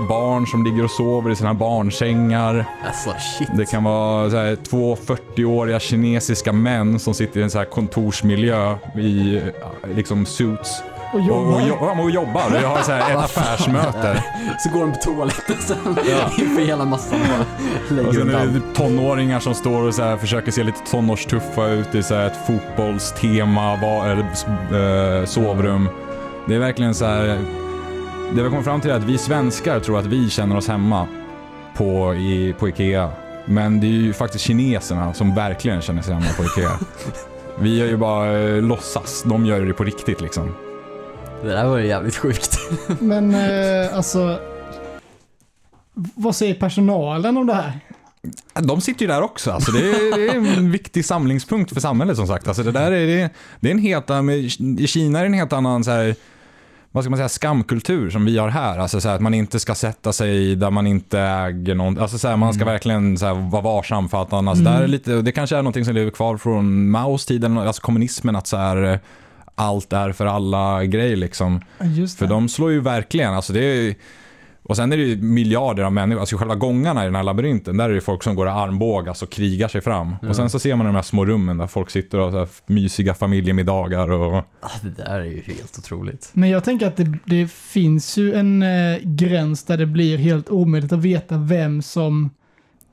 barn 0.09 0.47
som 0.47 0.65
ligger 0.65 0.85
och 0.85 0.91
sover 0.91 1.31
i 1.31 1.37
sina 1.37 1.55
barnsängar. 1.55 2.65
Alltså 2.87 3.11
shit. 3.39 3.49
Det 3.57 3.65
kan 3.65 3.85
vara 3.85 4.31
så 4.31 4.37
här, 4.37 4.57
två 4.57 4.97
40-åriga 4.97 5.81
kinesiska 5.81 6.53
män 6.53 6.99
som 6.99 7.15
sitter 7.15 7.41
i 7.41 7.43
en 7.43 7.51
så 7.51 7.59
här 7.59 7.65
kontorsmiljö 7.65 8.77
i 8.99 9.41
liksom 9.95 10.27
suits 10.27 10.83
Och 11.13 11.15
och, 11.15 11.21
jobbar. 11.63 11.99
och, 11.99 12.05
och 12.05 12.11
jobbar. 12.11 12.43
Och 12.51 12.63
jag 12.63 12.69
har 12.69 12.83
så 12.83 12.93
här 12.93 13.11
ett 13.11 13.17
affärsmöte. 13.25 14.25
Så 14.59 14.71
går 14.71 14.81
de 14.81 14.93
på 14.93 14.99
toaletten 14.99 15.57
sen 15.61 15.97
Ja. 16.11 16.43
inför 16.45 16.63
hela 16.63 16.85
massan 16.85 17.21
Och 18.07 18.15
sen 18.15 18.35
är 18.35 18.47
det 18.47 18.75
tonåringar 18.75 19.41
som 19.41 19.55
står 19.55 19.83
och 19.83 19.95
så 19.95 20.03
här 20.03 20.17
försöker 20.17 20.51
se 20.53 20.63
lite 20.65 20.91
tonårstuffa 20.91 21.67
ut 21.67 21.95
i 21.95 22.03
så 22.03 22.15
här 22.15 22.27
ett 22.27 22.47
fotbollstema 22.47 23.77
va, 23.77 24.07
eller, 24.07 25.19
eh, 25.21 25.25
sovrum. 25.25 25.89
Det 26.47 26.55
är 26.55 26.59
verkligen 26.59 26.95
så 26.95 27.05
här. 27.05 27.27
Det 27.27 28.35
vi 28.35 28.43
har 28.43 28.51
kommit 28.51 28.65
fram 28.65 28.81
till 28.81 28.91
är 28.91 28.95
att 28.95 29.05
vi 29.05 29.19
svenskar 29.19 29.81
tror 29.81 29.99
att 29.99 30.07
vi 30.07 30.31
känner 30.31 30.57
oss 30.57 30.69
hemma 30.69 31.07
på, 31.77 32.15
i, 32.15 32.55
på 32.59 32.69
Ikea. 32.69 33.11
Men 33.45 33.81
det 33.81 33.87
är 33.87 33.91
ju 33.91 34.13
faktiskt 34.13 34.45
kineserna 34.45 35.15
som 35.15 35.35
verkligen 35.35 35.81
känner 35.81 36.03
sig 36.03 36.15
hemma 36.15 36.27
på 36.37 36.45
Ikea. 36.45 36.71
Vi 37.61 37.79
gör 37.79 37.87
ju 37.87 37.97
bara 37.97 38.39
eh, 38.39 38.63
låtsas, 38.63 39.23
de 39.23 39.47
gör 39.47 39.61
det 39.61 39.73
på 39.73 39.85
riktigt 39.85 40.21
liksom. 40.21 40.55
Det 41.43 41.49
där 41.49 41.67
var 41.67 41.79
ju 41.79 41.87
jävligt 41.87 42.17
sjukt. 42.17 42.59
Men 43.01 43.35
eh, 43.35 43.97
alltså, 43.97 44.39
vad 45.95 46.37
säger 46.37 46.55
personalen 46.55 47.37
om 47.37 47.47
det 47.47 47.55
här? 47.55 47.81
De 48.61 48.81
sitter 48.81 49.01
ju 49.01 49.07
där 49.07 49.23
också. 49.23 49.51
Alltså 49.51 49.73
det, 49.73 49.91
är, 49.91 50.17
det 50.17 50.29
är 50.29 50.59
en 50.59 50.71
viktig 50.71 51.05
samlingspunkt 51.05 51.73
för 51.73 51.81
samhället 51.81 52.17
som 52.17 52.27
sagt. 52.27 52.49
Alltså 52.49 52.63
det, 52.63 52.73
där 52.73 52.93
är, 52.93 53.07
det, 53.07 53.31
det 53.61 53.69
är 53.69 53.73
en 53.73 53.79
helt 53.79 54.11
annan, 54.11 54.31
I 54.31 54.87
Kina 54.87 55.19
är 55.19 55.23
det 55.23 55.29
en 55.29 55.35
helt 55.35 55.53
annan 55.53 55.85
så 55.85 55.91
här, 55.91 56.15
vad 56.91 57.05
ska 57.05 57.11
man 57.11 57.17
säga, 57.17 57.29
skamkultur 57.29 58.11
som 58.11 58.25
vi 58.25 58.39
har 58.39 58.49
här. 58.49 58.79
Alltså 58.79 59.01
så 59.01 59.09
här, 59.09 59.15
att 59.15 59.21
man 59.21 59.35
inte 59.35 59.61
ska 59.61 59.75
sätta 59.75 60.13
sig 60.13 60.57
där 60.57 60.71
man 60.71 60.87
inte 60.87 61.21
äger 61.21 61.75
någon. 61.75 61.99
Alltså 61.99 62.19
så 62.19 62.29
här, 62.29 62.37
man 62.37 62.55
ska 62.55 62.65
verkligen 62.65 63.19
så 63.19 63.27
här, 63.27 63.35
vara 63.51 63.63
varsam 63.63 64.09
för 64.09 64.23
att 64.23 64.33
annars. 64.33 64.59
Mm. 64.59 64.73
Där 64.73 64.83
är 64.83 64.89
lite, 64.89 65.23
det 65.23 65.33
kanske 65.33 65.57
är 65.57 65.63
någonting 65.63 65.85
som 65.85 65.95
lever 65.95 66.11
kvar 66.11 66.37
från 66.37 66.91
Maos 66.91 67.27
tid, 67.27 67.45
alltså 67.45 67.83
kommunismen, 67.83 68.37
att 68.37 68.47
så 68.47 68.57
här, 68.57 69.01
allt 69.59 69.93
är 69.93 70.13
för 70.13 70.27
alla 70.27 70.85
grej 70.85 71.17
liksom. 71.17 71.61
För 72.19 72.27
de 72.27 72.49
slår 72.49 72.71
ju 72.71 72.81
verkligen, 72.81 73.35
alltså 73.35 73.53
det 73.53 73.65
är 73.65 73.95
Och 74.69 74.77
sen 74.77 74.93
är 74.93 74.97
det 74.97 75.03
ju 75.03 75.23
miljarder 75.23 75.83
av 75.83 75.93
människor, 75.93 76.21
alltså 76.21 76.37
själva 76.37 76.55
gångarna 76.55 77.03
i 77.03 77.05
den 77.05 77.15
här 77.15 77.23
labyrinten, 77.23 77.77
där 77.77 77.91
är 77.91 77.95
det 77.95 78.01
folk 78.01 78.23
som 78.23 78.35
går 78.35 78.47
och 78.47 78.53
armbågas 78.53 79.23
och 79.23 79.31
krigar 79.31 79.69
sig 79.69 79.81
fram. 79.81 80.17
Ja. 80.23 80.29
Och 80.29 80.37
sen 80.37 80.51
så 80.51 80.59
ser 80.59 80.77
man 80.77 80.87
de 80.87 80.95
här 80.95 81.03
små 81.03 81.25
rummen 81.25 81.59
där 81.59 81.67
folk 81.67 81.91
sitter 81.91 82.19
och 82.19 82.33
har 82.33 82.49
mysiga 82.67 83.15
familjemiddagar 83.15 84.11
och... 84.11 84.45
Ah, 84.61 84.71
det 84.83 84.91
där 84.91 85.21
är 85.21 85.25
ju 85.25 85.41
helt 85.41 85.79
otroligt. 85.79 86.31
Men 86.33 86.49
jag 86.49 86.65
tänker 86.65 86.87
att 86.87 86.97
det, 86.97 87.19
det 87.25 87.51
finns 87.51 88.17
ju 88.17 88.35
en 88.35 88.63
eh, 88.63 88.99
gräns 89.03 89.65
där 89.65 89.77
det 89.77 89.87
blir 89.87 90.19
helt 90.19 90.51
omöjligt 90.51 90.93
att 90.93 90.99
veta 90.99 91.37
vem 91.37 91.83
som 91.83 92.31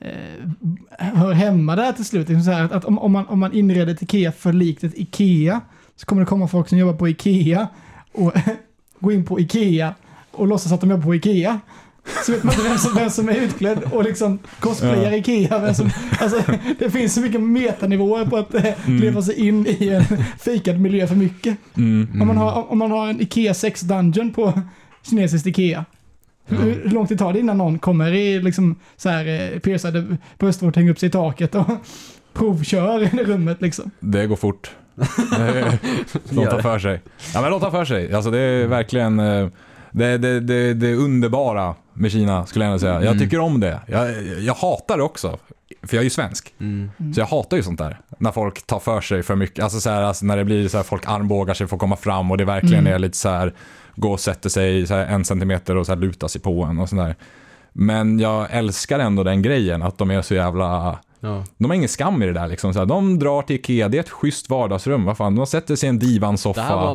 eh, 0.00 1.08
hör 1.14 1.32
hemma 1.32 1.76
där 1.76 1.92
till 1.92 2.04
slut. 2.04 2.28
Liksom 2.28 2.44
så 2.44 2.50
här, 2.50 2.64
att, 2.64 2.72
att 2.72 2.84
om, 2.84 2.98
om, 2.98 3.12
man, 3.12 3.26
om 3.26 3.38
man 3.38 3.52
inreder 3.52 3.92
ett 3.92 4.02
Ikea 4.02 4.32
för 4.32 4.52
likt 4.52 4.84
ett 4.84 4.98
Ikea 4.98 5.60
så 5.96 6.06
kommer 6.06 6.22
det 6.22 6.26
komma 6.26 6.48
folk 6.48 6.68
som 6.68 6.78
jobbar 6.78 6.94
på 6.94 7.08
Ikea 7.08 7.68
och 8.12 8.32
gå 9.00 9.12
in 9.12 9.24
på 9.24 9.40
Ikea 9.40 9.94
och 10.30 10.46
låtsas 10.46 10.72
att 10.72 10.80
de 10.80 10.90
jobbar 10.90 11.04
på 11.04 11.14
Ikea. 11.14 11.60
Så 12.26 12.32
vet 12.32 12.44
man 12.44 12.54
inte 12.54 12.68
vem 12.68 12.78
som, 12.78 12.94
vem 12.94 13.10
som 13.10 13.28
är 13.28 13.34
utklädd 13.34 13.82
och 13.92 14.04
liksom 14.04 14.38
cosplayar 14.60 15.12
Ja. 15.12 15.16
Ikea. 15.16 15.58
Vem 15.58 15.74
som, 15.74 15.90
alltså, 16.20 16.42
det 16.78 16.90
finns 16.90 17.14
så 17.14 17.20
mycket 17.20 17.40
metanivåer 17.40 18.24
på 18.24 18.36
att 18.36 18.54
eh, 18.54 18.74
leva 18.86 19.22
sig 19.22 19.48
in 19.48 19.66
i 19.66 19.88
en 19.88 20.04
fejkad 20.38 20.80
miljö 20.80 21.06
för 21.06 21.14
mycket. 21.16 21.56
Mm. 21.76 22.22
Om 22.22 22.28
man, 22.28 22.36
har, 22.36 22.70
om 22.72 22.78
man 22.78 22.90
har 22.90 23.08
en 23.08 23.20
Ikea 23.20 23.54
6 23.54 23.80
Dungeon 23.80 24.32
på 24.32 24.62
kinesiskt 25.02 25.46
Ikea. 25.46 25.84
Hur, 26.44 26.56
hur 26.56 26.90
lång 26.90 27.06
tid 27.06 27.18
tar 27.18 27.32
det 27.32 27.38
innan 27.40 27.58
någon 27.58 27.78
kommer 27.78 28.12
i 28.12 28.42
liksom 28.42 28.76
så 28.96 29.08
här 29.08 29.26
eh, 29.26 29.58
piercade 29.58 30.16
bröstvårtor, 30.38 30.80
hänger 30.80 30.90
upp 30.92 30.98
sig 30.98 31.06
i 31.08 31.12
taket 31.12 31.54
och 31.54 31.66
provkör 32.32 33.02
i 33.02 33.16
det 33.16 33.24
rummet 33.24 33.62
liksom? 33.62 33.90
Det 34.00 34.26
går 34.26 34.36
fort. 34.36 34.70
de 36.30 36.46
tar 36.46 36.60
för 36.62 36.78
sig. 36.78 37.00
Ja 37.34 37.42
men 37.42 37.50
de 37.50 37.60
tar 37.60 37.70
för 37.70 37.84
sig. 37.84 38.12
Alltså 38.14 38.30
det 38.30 38.38
är 38.38 38.66
verkligen 38.66 39.18
eh, 39.20 39.48
det, 39.90 40.18
det, 40.18 40.40
det, 40.40 40.74
det 40.74 40.94
underbara 40.94 41.74
med 41.94 42.12
Kina 42.12 42.46
skulle 42.46 42.64
jag 42.64 42.70
ändå 42.72 42.78
säga. 42.80 42.94
Jag 42.94 43.02
Mm. 43.04 43.18
tycker 43.18 43.38
om 43.38 43.60
det. 43.60 43.80
Jag, 43.86 44.22
jag 44.40 44.54
hatar 44.54 44.96
det 44.96 45.02
också. 45.02 45.38
För 45.82 45.96
jag 45.96 46.00
är 46.00 46.04
ju 46.04 46.10
svensk. 46.10 46.54
Mm. 46.60 46.90
Så 47.14 47.20
jag 47.20 47.26
hatar 47.26 47.56
ju 47.56 47.62
sånt 47.62 47.78
där. 47.78 48.00
När 48.18 48.32
folk 48.32 48.66
tar 48.66 48.78
för 48.78 49.00
sig 49.00 49.22
för 49.22 49.34
mycket. 49.36 49.64
Alltså, 49.64 49.80
så 49.80 49.90
här, 49.90 50.02
alltså 50.02 50.26
när 50.26 50.36
det 50.36 50.44
blir 50.44 50.68
så 50.68 50.76
här, 50.76 50.84
folk 50.84 51.02
armbågar 51.06 51.54
sig 51.54 51.66
för 51.66 51.76
att 51.76 51.80
komma 51.80 51.96
fram 51.96 52.30
och 52.30 52.38
det 52.38 52.44
verkligen 52.44 52.80
Mm. 52.86 52.92
är 52.94 52.98
lite 52.98 53.16
så 53.16 53.28
här 53.28 53.52
gå 53.94 54.12
och 54.12 54.20
sätta 54.20 54.48
sig 54.48 54.86
så 54.86 54.94
här, 54.94 55.06
en 55.06 55.24
centimeter 55.24 55.76
och 55.76 55.86
så 55.86 55.92
här, 55.92 55.98
luta 56.00 56.28
sig 56.28 56.40
på 56.40 56.62
en 56.62 56.78
och 56.78 56.88
sådär. 56.88 57.14
Men 57.72 58.18
jag 58.18 58.46
älskar 58.50 58.98
ändå 58.98 59.22
den 59.24 59.42
grejen 59.42 59.82
att 59.82 59.98
de 59.98 60.10
är 60.10 60.22
så 60.22 60.34
jävla 60.34 60.98
Ja. 61.20 61.44
de 61.58 61.64
har 61.70 61.74
ingen 61.74 61.88
skam 61.88 62.22
i 62.22 62.26
det 62.26 62.32
där 62.32 62.48
liksom. 62.48 62.72
Så 62.72 62.78
här, 62.78 62.86
de 62.86 63.18
drar 63.18 63.42
till 63.42 63.56
Ikea, 63.56 63.88
det 63.88 63.96
är 63.96 64.00
ett 64.00 64.10
schysst 64.10 64.50
vardagsrum. 64.50 65.04
Vad 65.04 65.16
fan, 65.16 65.34
de 65.34 65.46
sätter 65.46 65.76
sig 65.76 65.86
i 65.86 65.90
en 65.90 65.98
divansoffa, 65.98 66.94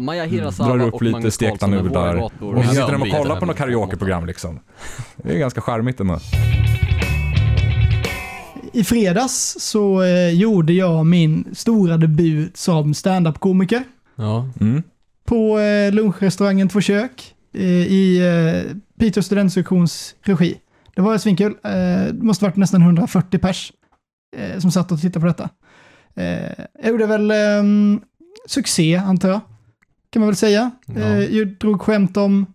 drar 0.58 0.88
upp 0.88 0.94
och 0.94 1.02
lite 1.02 1.32
stekta 1.32 1.68
nudlar. 1.68 2.16
Och 2.16 2.32
så 2.66 2.70
sitter 2.70 2.92
de 2.92 3.02
och 3.02 3.10
kollar 3.10 3.40
på 3.40 3.46
något 3.46 3.58
karaokeprogram 3.58 4.26
liksom. 4.26 4.60
Det 5.16 5.34
är 5.34 5.38
ganska 5.38 5.62
charmigt 5.62 6.00
ändå. 6.00 6.20
I 8.74 8.84
fredags 8.84 9.58
så 9.60 10.04
eh, 10.04 10.30
gjorde 10.30 10.74
jag 10.74 11.06
min 11.06 11.46
stora 11.54 11.98
debut 11.98 12.58
som 12.58 12.94
stand-up-komiker 12.94 13.84
Ja. 14.16 14.48
Mm. 14.60 14.84
på 15.26 15.60
eh, 15.60 15.92
lunchrestaurangen 15.94 16.70
Två 16.70 16.82
kök 16.82 17.36
eh, 17.54 17.62
i 17.68 18.18
eh, 18.68 18.76
Piteå 19.00 19.24
studentsektions 19.24 20.16
regi. 20.24 20.58
Det 20.96 21.02
var 21.02 21.18
svinkul. 21.18 21.52
Eh, 21.64 21.72
det 22.14 22.24
måste 22.24 22.46
varit 22.46 22.56
nästan 22.56 22.82
140 22.82 23.40
pers 23.40 23.72
eh, 24.32 24.60
som 24.60 24.72
satt 24.72 24.92
och 24.92 25.02
tittade 25.02 25.20
på 25.20 25.28
detta. 25.28 25.50
Eh, 26.16 26.66
jag 26.82 26.90
gjorde 26.90 27.06
väl 27.06 27.32
ehm, 27.32 28.02
succé, 28.48 28.96
antar 28.96 29.30
jag. 29.30 29.42
Kan 30.10 30.20
man 30.20 30.28
väl 30.30 30.36
säga. 30.36 30.72
Ja. 30.86 31.02
Eh, 31.02 31.20
jag 31.20 31.48
drog 31.48 31.82
skämt 31.82 32.18
om 32.18 32.46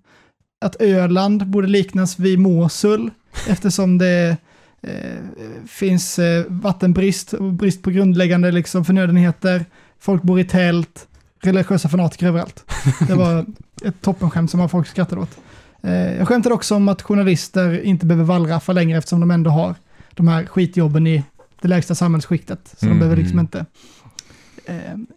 att 0.60 0.80
Öland 0.80 1.46
borde 1.46 1.68
liknas 1.68 2.18
vid 2.18 2.38
Mosul 2.38 3.10
eftersom 3.48 3.98
det 3.98 4.36
eh, 4.82 5.20
finns 5.66 6.18
eh, 6.18 6.44
vattenbrist 6.48 7.32
och 7.32 7.52
brist 7.52 7.82
på 7.82 7.90
grundläggande 7.90 8.50
liksom, 8.50 8.84
förnödenheter. 8.84 9.64
Folk 9.98 10.22
bor 10.22 10.40
i 10.40 10.44
tält, 10.44 11.08
religiösa 11.42 11.88
fanatiker 11.88 12.26
överallt. 12.26 12.64
Det 13.08 13.14
var 13.14 13.46
ett 13.84 14.00
toppenskämt 14.00 14.50
som 14.50 14.68
folk 14.68 14.86
skrattade 14.86 15.20
åt. 15.20 15.38
Eh, 15.82 16.16
jag 16.16 16.28
skämtade 16.28 16.54
också 16.54 16.74
om 16.74 16.88
att 16.88 17.02
journalister 17.02 17.82
inte 17.82 18.06
behöver 18.06 18.24
wallraffa 18.24 18.72
längre 18.72 18.98
eftersom 18.98 19.20
de 19.20 19.30
ändå 19.30 19.50
har 19.50 19.74
de 20.10 20.28
här 20.28 20.46
skitjobben 20.46 21.06
i 21.06 21.24
det 21.62 21.68
lägsta 21.68 21.94
samhällsskiktet. 21.94 22.60
Så 22.68 22.76
de 22.80 22.86
Mm. 22.86 22.98
behöver 22.98 23.16
liksom 23.16 23.38
inte 23.40 23.66
eh, 24.66 24.74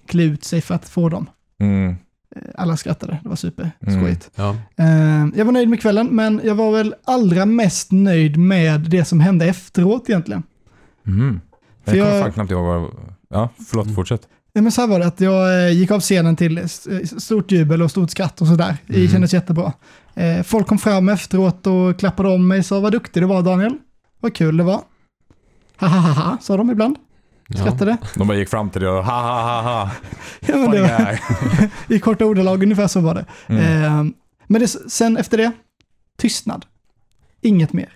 klä 0.08 0.24
ut 0.24 0.44
sig 0.44 0.62
för 0.62 0.76
att 0.76 0.90
få 0.90 1.10
dem. 1.10 1.30
Mm. 1.60 1.90
Eh, 2.36 2.42
Alla 2.56 2.78
skrattade, 2.78 3.20
det 3.24 3.30
var 3.30 3.36
superskojigt. 3.36 4.32
Ja. 4.36 4.56
Eh, 4.78 5.26
jag 5.36 5.46
var 5.46 5.52
nöjd 5.52 5.70
med 5.70 5.82
kvällen, 5.82 6.08
men 6.12 6.42
jag 6.44 6.56
var 6.56 6.72
väl 6.72 6.96
allra 7.06 7.46
mest 7.46 7.92
nöjd 7.92 8.38
med 8.38 8.80
det 8.82 9.06
som 9.06 9.20
hände 9.20 9.46
efteråt 9.46 10.10
egentligen. 10.10 10.44
Mm. 11.08 11.40
Jag 11.86 11.94
kommer 11.96 12.12
jag- 12.16 12.24
fan 12.24 12.32
knappt 12.34 12.52
ihåg 12.52 12.66
vad... 12.66 12.90
Ja, 13.30 13.50
förlåt, 13.70 13.86
Mm. 13.86 13.96
fortsätt. 13.96 14.28
Ja, 14.54 14.62
men 14.62 14.72
så 14.72 14.82
här 14.82 14.88
var 14.88 15.00
det 15.00 15.06
att 15.08 15.22
jag 15.22 15.66
eh, 15.68 15.72
gick 15.74 15.92
av 15.92 16.00
scenen 16.00 16.36
till 16.36 16.58
eh, 16.58 16.66
stort 17.18 17.52
jubel 17.52 17.82
och 17.82 17.92
stort 17.92 18.10
skratt 18.12 18.42
och 18.42 18.48
sådär. 18.48 18.78
Det 18.88 18.96
Mm. 18.98 19.08
kändes 19.12 19.34
jättebra. 19.34 19.74
Eh, 20.16 20.44
folk 20.44 20.68
kom 20.68 20.78
fram 20.78 21.10
efteråt 21.10 21.68
och 21.68 22.00
klappade 22.00 22.30
om 22.30 22.48
mig 22.48 22.60
och 22.60 22.66
sa 22.66 22.80
vad 22.80 22.92
duktig 22.92 23.24
du 23.24 23.28
var 23.28 23.42
Daniel. 23.42 23.78
Vad 24.20 24.36
kul 24.36 24.58
det 24.58 24.64
var. 24.64 24.82
Ha 25.80 25.88
ha 25.88 26.00
ha 26.00 26.12
ha, 26.14 26.38
sa 26.42 26.58
de 26.58 26.72
ibland. 26.72 26.98
Skrattade. 27.56 27.98
De 28.16 28.28
bara 28.28 28.38
gick 28.38 28.50
fram 28.50 28.70
till 28.70 28.82
dig 28.82 28.90
och 28.90 29.06
ha 29.06 29.22
ha 29.22 29.42
ha 29.42 29.62
ha. 29.62 29.92
Ja, 30.40 30.56
men 30.56 30.72
det 30.72 30.82
var. 30.82 31.20
I 31.96 32.00
korta 32.00 32.26
ordalag, 32.26 32.64
ungefär 32.64 32.88
så 32.88 33.00
var 33.00 33.16
det. 33.16 33.26
Mm. 33.48 33.84
Eh, 33.84 34.14
men 34.48 34.62
det, 34.62 34.68
sen 34.68 35.18
efter 35.18 35.38
det, 35.38 35.52
tystnad. 36.18 36.66
Inget 37.42 37.74
mer. 37.74 37.90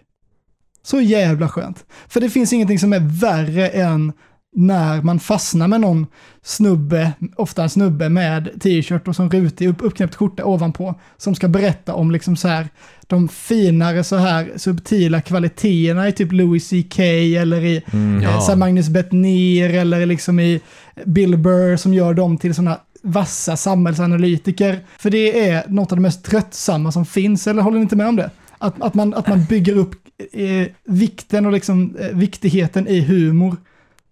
Så 0.83 1.01
jävla 1.01 1.49
skönt. 1.49 1.85
För 2.07 2.21
det 2.21 2.29
finns 2.29 2.53
ingenting 2.53 2.79
som 2.79 2.93
är 2.93 3.19
värre 3.19 3.69
än 3.69 4.13
när 4.53 5.01
man 5.01 5.19
fastnar 5.19 5.67
med 5.67 5.81
någon 5.81 6.07
snubbe, 6.41 7.11
ofta 7.35 7.63
en 7.63 7.69
snubbe 7.69 8.09
med 8.09 8.49
t-shirt 8.61 9.07
och 9.07 9.15
som 9.15 9.29
rutig 9.29 9.67
upp, 9.69 9.77
uppknäppt 9.81 10.15
skjorta 10.15 10.45
ovanpå, 10.45 10.95
som 11.17 11.35
ska 11.35 11.47
berätta 11.47 11.93
om 11.93 12.11
liksom 12.11 12.35
så 12.35 12.47
här 12.47 12.67
de 13.07 13.27
finare 13.27 14.03
så 14.03 14.15
här 14.15 14.51
subtila 14.55 15.21
kvaliteterna 15.21 16.07
i 16.07 16.11
typ 16.11 16.31
Louis 16.31 16.69
CK 16.69 16.99
eller 16.99 17.65
i 17.65 17.83
Mm. 17.93 18.21
Ja. 18.21 18.29
Eh, 18.29 18.39
så 18.39 18.51
här 18.51 18.55
Magnus 18.55 18.89
Bettner 18.89 19.69
eller 19.69 20.05
liksom 20.05 20.39
i 20.39 20.61
Bill 21.05 21.37
Burr 21.37 21.77
som 21.77 21.93
gör 21.93 22.13
dem 22.13 22.37
till 22.37 22.55
sådana 22.55 22.79
vassa 23.03 23.57
samhällsanalytiker. 23.57 24.79
För 24.99 25.09
det 25.09 25.49
är 25.49 25.63
något 25.67 25.91
av 25.91 25.97
det 25.97 26.01
mest 26.01 26.25
tröttsamma 26.25 26.91
som 26.91 27.05
finns, 27.05 27.47
eller 27.47 27.61
håller 27.61 27.77
ni 27.77 27.83
inte 27.83 27.95
med 27.95 28.07
om 28.07 28.15
det? 28.15 28.29
Att, 28.57 28.81
att, 28.81 28.93
man, 28.93 29.13
att 29.13 29.27
man 29.27 29.45
bygger 29.45 29.77
upp 29.77 29.95
eh, 30.33 30.67
vikten 30.83 31.45
och 31.45 31.51
liksom, 31.51 31.95
eh, 31.99 32.07
viktigheten 32.07 32.87
i 32.87 33.01
humor 33.01 33.57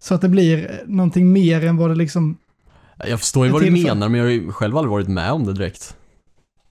så 0.02 0.14
att 0.14 0.20
det 0.20 0.28
blir 0.28 0.82
någonting 0.86 1.32
mer 1.32 1.64
än 1.64 1.76
vad 1.76 1.90
det 1.90 1.94
liksom... 1.94 2.36
Jag 3.08 3.18
förstår 3.20 3.46
ju 3.46 3.52
vad 3.52 3.62
du 3.62 3.70
menar, 3.70 4.08
men 4.08 4.14
jag 4.20 4.26
har 4.26 4.30
ju 4.30 4.52
själv 4.52 4.76
aldrig 4.76 4.90
varit 4.90 5.08
med 5.08 5.32
om 5.32 5.46
det 5.46 5.52
direkt. 5.52 5.96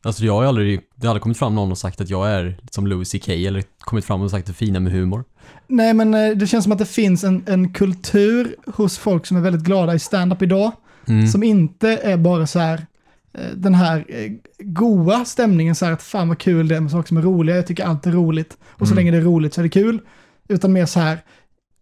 Alltså 0.03 0.25
jag 0.25 0.33
har 0.33 0.43
aldrig, 0.43 0.81
det 0.95 1.07
har 1.07 1.11
aldrig 1.11 1.21
kommit 1.23 1.37
fram 1.37 1.55
någon 1.55 1.71
och 1.71 1.77
sagt 1.77 2.01
att 2.01 2.09
jag 2.09 2.29
är 2.29 2.57
som 2.71 2.87
Louis 2.87 3.11
CK 3.11 3.29
eller 3.29 3.63
kommit 3.79 4.05
fram 4.05 4.21
och 4.21 4.31
sagt 4.31 4.47
det 4.47 4.53
fina 4.53 4.79
med 4.79 4.93
humor. 4.93 5.23
Nej, 5.67 5.93
men 5.93 6.13
eh, 6.13 6.29
det 6.37 6.47
känns 6.47 6.63
som 6.63 6.71
att 6.71 6.79
det 6.79 6.85
finns 6.85 7.23
en, 7.23 7.43
en 7.47 7.73
kultur 7.73 8.55
hos 8.67 8.97
folk 8.97 9.25
som 9.25 9.37
är 9.37 9.41
väldigt 9.41 9.61
glada 9.63 9.93
i 9.95 9.99
stand-up 9.99 10.41
idag, 10.41 10.71
Mm. 11.07 11.27
som 11.27 11.43
inte 11.43 11.89
är 11.89 12.17
bara 12.17 12.47
så 12.47 12.59
här 12.59 12.85
eh, 13.33 13.41
den 13.55 13.73
här 13.75 14.05
eh, 14.07 14.31
goa 14.59 15.25
stämningen 15.25 15.75
så 15.75 15.85
här 15.85 15.91
att 15.91 16.03
fan 16.03 16.27
vad 16.27 16.37
kul 16.39 16.67
det 16.67 16.75
är 16.75 16.79
med 16.79 16.91
saker 16.91 17.07
som 17.07 17.17
är 17.17 17.21
roliga, 17.21 17.55
jag 17.55 17.67
tycker 17.67 17.85
allt 17.85 18.07
är 18.07 18.11
roligt 18.11 18.57
och 18.63 18.87
så 18.87 18.93
Mm. 18.93 18.95
länge 18.95 19.11
det 19.11 19.17
är 19.17 19.21
roligt 19.21 19.53
så 19.53 19.61
är 19.61 19.63
det 19.63 19.69
kul. 19.69 19.99
Utan 20.47 20.73
mer 20.73 20.85
så 20.85 20.99
här, 20.99 21.17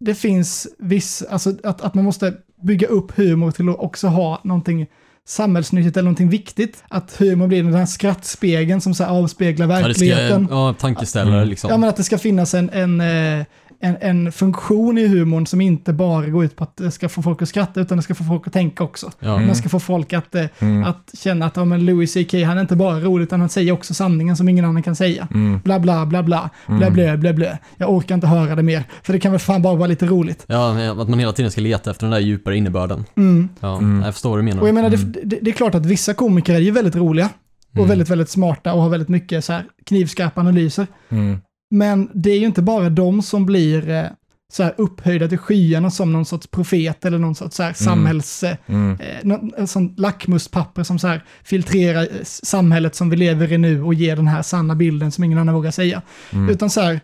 det 0.00 0.14
finns 0.14 0.68
viss, 0.78 1.22
alltså 1.30 1.52
att, 1.64 1.80
att 1.80 1.94
man 1.94 2.04
måste 2.04 2.34
bygga 2.62 2.86
upp 2.86 3.18
humor 3.18 3.50
till 3.50 3.68
att 3.68 3.78
också 3.78 4.08
ha 4.08 4.40
någonting 4.44 4.86
samhällsnyttigt 5.26 5.96
eller 5.96 6.04
någonting 6.04 6.28
viktigt. 6.28 6.84
Att 6.88 7.16
humor 7.18 7.46
blir 7.46 7.62
den 7.62 7.74
här 7.74 7.86
skrattspegeln 7.86 8.80
som 8.80 8.94
så 8.94 9.04
här 9.04 9.10
avspeglar 9.10 9.66
Ja, 9.66 9.74
det 9.88 9.94
ska, 9.94 10.04
verkligheten. 10.04 10.48
ja, 10.50 10.74
tankeställare 10.80 11.36
Mm. 11.36 11.48
liksom. 11.48 11.70
Ja, 11.70 11.76
men 11.76 11.88
att 11.88 11.96
det 11.96 12.04
ska 12.04 12.18
finnas 12.18 12.54
en, 12.54 12.70
en, 12.70 13.00
eh, 13.00 13.44
en, 13.82 13.96
en 14.00 14.32
funktion 14.32 14.98
i 14.98 15.06
humorn 15.06 15.46
som 15.46 15.60
inte 15.60 15.92
bara 15.92 16.26
går 16.26 16.44
ut 16.44 16.56
på 16.56 16.64
att 16.64 16.76
det 16.76 16.90
ska 16.90 17.08
få 17.08 17.22
folk 17.22 17.42
att 17.42 17.48
skratta, 17.48 17.80
utan 17.80 17.96
det 17.98 18.02
ska 18.02 18.14
få 18.14 18.24
folk 18.24 18.46
att 18.46 18.52
tänka 18.52 18.84
också. 18.84 19.10
Ja. 19.20 19.34
Mm. 19.34 19.46
Man 19.46 19.56
ska 19.56 19.68
få 19.68 19.80
folk 19.80 20.12
att, 20.12 20.34
eh, 20.34 20.44
Mm. 20.58 20.84
att 20.84 21.10
känna 21.18 21.46
att 21.46 21.56
ja, 21.56 21.64
men 21.64 21.86
Louis 21.86 22.12
CK, 22.14 22.34
han 22.44 22.56
är 22.56 22.60
inte 22.60 22.76
bara 22.76 23.00
rolig, 23.00 23.22
utan 23.22 23.40
han 23.40 23.48
säger 23.48 23.72
också 23.72 23.94
sanningen 23.94 24.36
som 24.36 24.48
ingen 24.48 24.64
annan 24.64 24.82
kan 24.82 24.96
säga. 24.96 25.28
Mm. 25.34 25.60
Bla, 25.64 25.78
bla, 25.80 26.06
bla, 26.06 26.22
bla, 26.22 26.50
bla, 26.66 26.76
Mm. 26.76 26.92
bla, 26.94 27.16
bla, 27.16 27.32
bla. 27.32 27.58
Jag 27.76 27.90
orkar 27.90 28.14
inte 28.14 28.26
höra 28.26 28.54
det 28.54 28.62
mer, 28.62 28.84
för 29.02 29.12
det 29.12 29.20
kan 29.20 29.32
väl 29.32 29.40
fan 29.40 29.62
bara 29.62 29.74
vara 29.74 29.88
lite 29.88 30.06
roligt. 30.06 30.44
Ja, 30.46 30.90
att 31.02 31.08
man 31.08 31.18
hela 31.18 31.32
tiden 31.32 31.50
ska 31.50 31.60
leta 31.60 31.90
efter 31.90 32.06
den 32.06 32.10
där 32.12 32.20
djupare 32.20 32.56
innebörden. 32.56 33.04
Mm. 33.16 33.48
Ja, 33.60 33.78
Mm. 33.78 34.02
jag 34.04 34.14
förstår 34.14 34.30
vad 34.30 34.38
du 34.38 34.42
menar. 34.42 34.62
Och 34.62 34.68
jag 34.68 34.74
menar, 34.74 34.88
Mm. 34.88 35.12
det, 35.12 35.20
det, 35.24 35.38
det 35.42 35.50
är 35.50 35.54
klart 35.54 35.74
att 35.74 35.86
vissa 35.86 36.14
komiker 36.14 36.54
är 36.54 36.58
ju 36.60 36.70
väldigt 36.70 36.96
roliga 36.96 37.28
och 37.72 37.76
Mm. 37.76 37.88
väldigt, 37.88 38.08
väldigt 38.08 38.28
smarta 38.30 38.72
och 38.72 38.82
har 38.82 38.88
väldigt 38.88 39.08
mycket 39.08 39.44
så 39.44 39.52
här 39.52 39.64
knivskarpa 39.86 40.40
analyser. 40.40 40.86
Mm. 41.08 41.38
Men 41.70 42.10
det 42.14 42.30
är 42.30 42.38
ju 42.38 42.46
inte 42.46 42.62
bara 42.62 42.90
de 42.90 43.22
som 43.22 43.46
blir 43.46 43.88
eh, 43.90 44.04
så 44.52 44.62
här 44.62 44.74
upphöjda 44.78 45.28
till 45.28 45.38
skyarna 45.38 45.90
som 45.90 46.12
någon 46.12 46.24
sorts 46.24 46.46
profet 46.46 47.04
eller 47.04 47.18
någon 47.18 47.34
sorts 47.34 47.56
så 47.56 47.62
här 47.62 47.72
samhälls... 47.72 48.42
eh, 48.42 48.56
Mm. 48.66 48.92
Eh, 49.00 49.16
nå- 49.22 49.50
en 49.56 49.66
sån 49.66 49.94
lackmuspapper 49.96 50.82
som 50.82 50.98
så 50.98 51.06
här 51.08 51.24
filtrerar 51.44 52.02
eh, 52.02 52.08
samhället 52.24 52.94
som 52.94 53.10
vi 53.10 53.16
lever 53.16 53.52
i 53.52 53.58
nu 53.58 53.82
och 53.82 53.94
ger 53.94 54.16
den 54.16 54.26
här 54.28 54.42
sanna 54.42 54.74
bilden 54.74 55.12
som 55.12 55.24
ingen 55.24 55.38
annan 55.38 55.54
vågar 55.54 55.70
säga. 55.70 56.02
Mm. 56.32 56.48
Utan 56.48 56.70
så 56.70 56.80
här, 56.80 56.92
eh, 56.94 57.00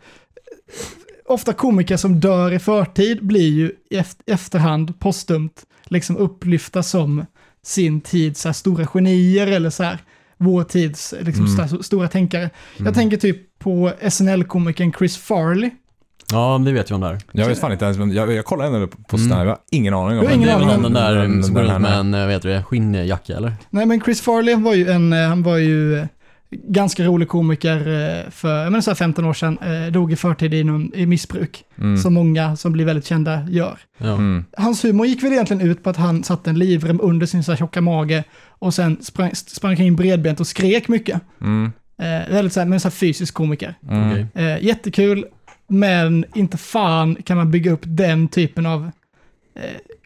ofta 1.27 1.53
komiker 1.53 1.97
som 1.97 2.21
dör 2.21 2.53
i 2.53 2.59
förtid 2.59 3.27
blir 3.27 3.49
ju 3.53 3.73
i 3.91 3.97
eft- 3.99 4.23
efterhand, 4.27 4.99
postumt, 5.01 5.65
liksom 5.85 6.17
upplyfta 6.17 6.83
som 6.83 7.27
sin 7.63 8.01
tids 8.01 8.47
stora 8.55 8.87
genier 8.95 9.47
eller 9.47 9.71
så 9.71 9.83
här, 9.83 9.99
vår 10.39 10.65
tids 10.65 11.15
liksom, 11.21 11.47
Mm. 11.47 11.83
stora 11.83 12.09
tänkare. 12.09 12.51
Jag 12.77 12.95
tänker 12.95 13.17
typ 13.17 13.59
på 13.59 13.93
SNL-komikern 14.01 14.93
Chris 14.99 15.17
Farley. 15.17 15.71
Ja, 16.33 16.61
det 16.65 16.73
vet 16.73 16.91
jag 16.91 16.95
om 16.95 17.01
där. 17.01 17.19
Jag 17.33 17.47
vet 17.49 17.59
fan 17.61 17.73
inte 17.73 17.85
ens, 17.85 17.99
men 17.99 18.13
jag, 18.13 18.33
jag 18.33 18.45
kollade 18.45 18.77
ändå 18.77 18.87
på 18.87 19.17
Mm. 19.17 19.29
stand 19.29 19.43
jag 19.43 19.49
har 19.49 19.59
ingen 19.71 19.95
aning 19.95 20.19
om 20.19 20.25
Du 20.25 20.29
har 20.31 20.35
ingen 20.35 20.49
Det 20.49 20.55
är 20.55 20.59
väl 20.59 20.65
aning 20.69 20.77
om- 20.77 20.83
den 20.83 20.93
där 20.93 21.43
som 21.43 21.55
går 21.55 21.61
runt 21.63 21.81
med 21.81 21.91
han 21.93 22.15
är. 22.15 22.21
en, 22.23 22.29
vet 22.29 22.43
du 22.43 22.49
det, 22.49 22.63
skinnjacka 22.63 23.37
eller? 23.37 23.53
Nej 23.71 23.87
men 23.87 24.01
Chris 24.01 24.21
Farley 24.21 24.55
var 24.55 24.75
ju 24.75 24.91
en, 24.91 25.13
eh, 25.13 25.29
han 25.29 25.43
var 25.43 25.57
ju 25.57 25.99
eh, 25.99 26.07
ganska 26.65 27.05
rolig 27.05 27.29
komiker 27.29 27.77
eh, 27.79 28.31
för, 28.31 28.63
jag 28.63 28.73
menar 28.73 28.81
så 28.81 28.91
här 28.91 28.95
15 28.97 29.25
år 29.25 29.33
sedan, 29.35 29.59
eh, 29.59 29.93
dog 29.93 30.13
i 30.13 30.17
förtid 30.17 30.55
i, 30.55 30.65
någon, 30.65 30.95
i 30.95 31.07
missbruk, 31.07 31.65
Mm. 31.79 31.99
som 31.99 32.15
många 32.15 32.57
som 32.57 32.73
blir 32.73 32.85
väldigt 32.85 33.07
kända 33.07 33.47
gör. 33.51 33.79
Ja. 33.99 34.13
Mm. 34.15 34.45
Hans 34.57 34.85
humor 34.85 35.07
gick 35.07 35.23
väl 35.23 35.33
egentligen 35.33 35.63
ut 35.71 35.83
på 35.83 35.91
att 35.91 35.97
han 35.97 36.25
satte 36.25 36.51
en 36.51 36.59
livrem 36.59 37.01
under 37.03 37.27
sin 37.27 37.45
så 37.45 37.53
här 37.53 37.57
tjocka 37.57 37.81
mage 37.81 38.25
och 38.59 38.75
sen 38.75 38.97
sprang, 39.03 39.35
sprang 39.35 39.77
kring 39.77 39.97
bredbent 39.97 40.41
och 40.41 40.47
skrek 40.47 40.89
mycket. 40.89 41.21
Mm. 41.41 41.73
Eh, 41.99 42.33
väldigt 42.35 42.53
så 42.53 42.61
här, 42.61 42.67
men 42.67 42.81
så 42.81 42.89
här 42.89 42.93
fysisk 42.93 43.35
komiker. 43.35 43.75
Mm. 43.91 44.27
Eh, 44.35 44.65
jättekul, 44.65 45.25
men 45.69 46.25
inte 46.35 46.57
fan 46.57 47.15
kan 47.25 47.37
man 47.37 47.51
bygga 47.51 47.73
upp 47.73 47.83
den 47.85 48.29
typen 48.29 48.67
av 48.67 48.91
eh, 49.55 49.63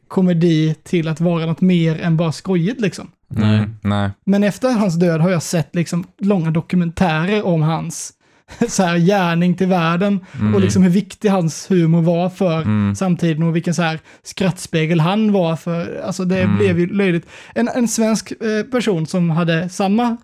komedi 0.08 0.74
till 0.82 1.08
att 1.08 1.20
vara 1.20 1.46
något 1.46 1.60
mer 1.60 2.00
än 2.00 2.16
bara 2.16 2.32
skojigt 2.32 2.80
liksom. 2.80 3.10
Nej. 3.30 3.58
Mm. 3.58 3.76
Nej. 3.82 4.10
Men 4.26 4.44
efter 4.44 4.70
hans 4.72 4.94
död 4.94 5.20
har 5.20 5.30
jag 5.30 5.42
sett 5.42 5.74
liksom 5.74 6.04
långa 6.18 6.50
dokumentärer 6.50 7.46
om 7.46 7.62
hans 7.62 8.12
så 8.68 8.82
här, 8.82 8.96
gärning 8.98 9.54
till 9.54 9.66
världen 9.66 10.20
Mm. 10.40 10.54
och 10.54 10.60
liksom 10.60 10.82
hur 10.82 10.90
viktig 10.90 11.28
hans 11.28 11.70
humor 11.70 12.02
var 12.02 12.28
för 12.30 12.62
Mm. 12.62 12.94
samtiden 12.96 13.42
och 13.42 13.56
vilken 13.56 13.74
så 13.74 13.82
här 13.82 14.00
skrattspegel 14.22 15.00
han 15.00 15.32
var 15.32 15.56
för, 15.56 16.00
alltså 16.06 16.24
det 16.24 16.42
Mm. 16.42 16.56
blev 16.58 16.78
ju 16.78 16.86
löjligt. 16.86 17.26
En, 17.54 17.68
en 17.68 17.88
svensk 17.88 18.32
eh, 18.32 18.62
person 18.70 19.06
som 19.06 19.30
hade 19.30 19.68
samma, 19.68 20.16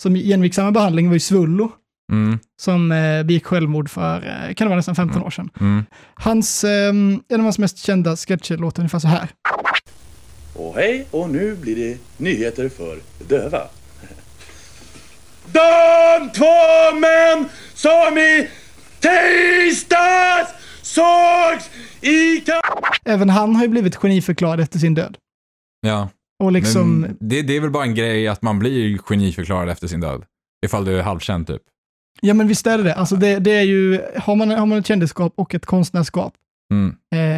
som 0.00 0.16
genomgick 0.16 0.54
samma 0.54 0.72
behandling 0.72 1.06
var 1.08 1.14
ju 1.14 1.20
Svullo, 1.20 1.72
Mm. 2.12 2.38
som 2.60 2.92
eh, 2.92 3.22
begick 3.22 3.46
självmord 3.46 3.90
för, 3.90 4.16
eh, 4.16 4.54
kan 4.54 4.64
det 4.64 4.68
vara 4.68 4.76
nästan 4.76 4.94
15 4.94 5.22
år 5.22 5.30
sedan. 5.30 5.48
Mm. 5.60 5.84
Hans, 6.14 6.64
eh, 6.64 6.88
en 6.88 7.20
av 7.30 7.40
hans 7.40 7.58
mest 7.58 7.78
kända 7.78 8.16
sketcher 8.16 8.56
låter 8.56 8.80
ungefär 8.80 8.98
så 8.98 9.08
här. 9.08 9.28
Och 10.58 10.74
hej, 10.74 11.06
och 11.10 11.30
nu 11.30 11.54
blir 11.56 11.76
det 11.76 11.98
nyheter 12.16 12.68
för 12.68 12.98
döva. 13.28 13.62
De 15.52 16.30
två 16.34 16.96
män 17.00 17.48
som 17.74 18.18
i 18.18 18.48
tisdags 19.00 20.50
sågs 20.82 21.70
i 22.00 22.44
Även 23.04 23.30
han 23.30 23.56
har 23.56 23.62
ju 23.62 23.68
blivit 23.68 23.96
geniförklarad 23.96 24.60
efter 24.60 24.78
sin 24.78 24.94
död. 24.94 25.16
Ja. 25.80 26.08
Och 26.44 26.52
liksom, 26.52 27.00
Men 27.00 27.16
det, 27.20 27.42
det 27.42 27.56
är 27.56 27.60
väl 27.60 27.70
bara 27.70 27.84
en 27.84 27.94
grej 27.94 28.28
att 28.28 28.42
man 28.42 28.58
blir 28.58 28.98
geniförklarad 28.98 29.68
efter 29.68 29.88
sin 29.88 30.00
död. 30.00 30.24
Ifall 30.66 30.84
du 30.84 30.98
är 30.98 31.02
halvkänd 31.02 31.46
typ. 31.46 31.62
ja 32.20 32.34
men 32.34 32.48
visst 32.48 32.66
är 32.66 32.78
det 32.78 32.84
det. 32.84 32.94
Alltså 32.94 33.16
det, 33.16 33.38
det 33.38 33.50
är 33.52 33.62
ju, 33.62 34.00
har 34.16 34.36
man, 34.36 34.50
har 34.50 34.66
man 34.66 34.78
ett 34.78 34.86
kändisskap 34.86 35.32
och 35.36 35.54
ett 35.54 35.66
konstnärskap 35.66 36.34
Mm. 36.72 36.96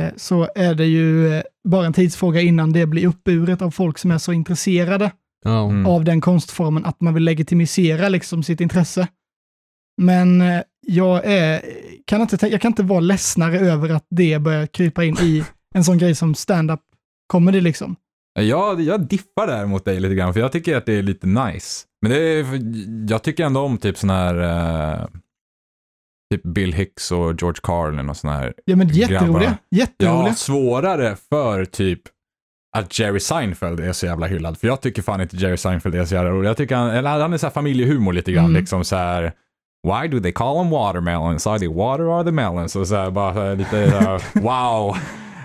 Eh, 0.08 0.16
så 0.16 0.48
är 0.54 0.74
det 0.74 0.86
ju 0.86 1.34
eh, 1.34 1.42
bara 1.68 1.86
en 1.86 1.92
tidsfråga 1.92 2.40
innan 2.40 2.72
det 2.72 2.86
blir 2.86 3.06
uppburet 3.06 3.62
av 3.62 3.70
folk 3.70 3.98
som 3.98 4.10
är 4.10 4.18
så 4.18 4.32
intresserade. 4.32 5.10
Mm. 5.44 5.86
av 5.86 6.04
den 6.04 6.20
konstformen 6.20 6.84
att 6.84 7.00
man 7.00 7.14
vill 7.14 7.24
legitimisera 7.24 8.08
liksom 8.08 8.42
sitt 8.42 8.60
intresse. 8.60 9.08
Men 10.02 10.40
eh, 10.40 10.62
jag, 10.86 11.20
är, 11.24 11.62
kan 12.04 12.20
inte, 12.20 12.48
jag 12.48 12.60
kan 12.60 12.70
inte 12.70 12.82
vara 12.82 13.00
ledsnare 13.00 13.58
över 13.58 13.88
att 13.88 14.06
det 14.10 14.38
börjar 14.38 14.66
krypa 14.66 15.04
in 15.04 15.16
i 15.22 15.44
en 15.74 15.84
sån 15.84 15.98
grej 15.98 16.14
som 16.14 16.34
stand-up 16.34 16.80
comedy 17.26 17.60
liksom. 17.60 17.96
Jag, 18.40 18.80
jag 18.80 19.00
diffar 19.08 19.46
där 19.46 19.66
mot 19.66 19.84
dig 19.84 20.00
lite 20.00 20.14
grann, 20.14 20.34
för 20.34 20.40
jag 20.40 20.52
tycker 20.52 20.76
att 20.76 20.86
det 20.86 20.92
är 20.92 21.02
lite 21.02 21.26
nice. 21.26 21.84
Men 22.02 22.10
det 22.10 22.18
är, 22.18 22.46
jag 23.12 23.22
tycker 23.22 23.44
ändå 23.44 23.60
om 23.60 23.78
typ 23.78 23.98
sån 23.98 24.10
här, 24.10 25.08
typ 26.34 26.42
Bill 26.42 26.72
Hicks 26.72 27.12
och 27.12 27.34
George 27.40 27.60
Carlin 27.62 28.08
och 28.08 28.16
sån 28.16 28.30
här. 28.30 28.54
Ja 28.64 28.76
men 28.76 28.88
jätteroliga. 28.88 29.58
Jätteroliga. 29.70 30.28
Ja, 30.28 30.34
svårare 30.34 31.16
för 31.30 31.64
typ 31.64 32.00
att 32.76 32.98
Jerry 32.98 33.20
Seinfeld 33.20 33.80
är 33.80 33.92
så 33.92 34.06
jävla 34.06 34.26
hyllad. 34.26 34.58
För 34.58 34.66
jag 34.66 34.80
tycker 34.80 35.02
fan 35.02 35.20
inte 35.20 35.36
Jerry 35.36 35.56
Seinfeld 35.56 35.94
är 35.94 36.04
så 36.04 36.14
jävla 36.14 36.30
rolig. 36.30 36.48
Jag 36.48 36.56
tycker 36.56 36.76
han, 36.76 36.90
eller 36.90 37.10
han 37.10 37.32
är 37.32 37.38
så 37.38 37.46
här 37.46 37.52
familjehumor 37.52 38.12
lite 38.12 38.32
grann, 38.32 38.44
Mm. 38.44 38.60
liksom 38.60 38.84
så 38.84 38.96
här. 38.96 39.32
Why 39.88 40.08
do 40.08 40.20
they 40.20 40.32
call 40.32 40.56
them 40.56 40.70
watermelons? 40.70 41.46
Are 41.46 41.58
they 41.58 41.68
water 41.68 42.04
or 42.04 42.22
they 42.22 42.32
melons? 42.32 42.76
Och 42.76 42.86
så 42.88 42.94
här, 42.96 43.10
bara 43.10 43.34
så 43.34 43.40
här, 43.40 43.56
lite, 43.56 43.90
så 44.32 44.40
wow. 44.40 44.96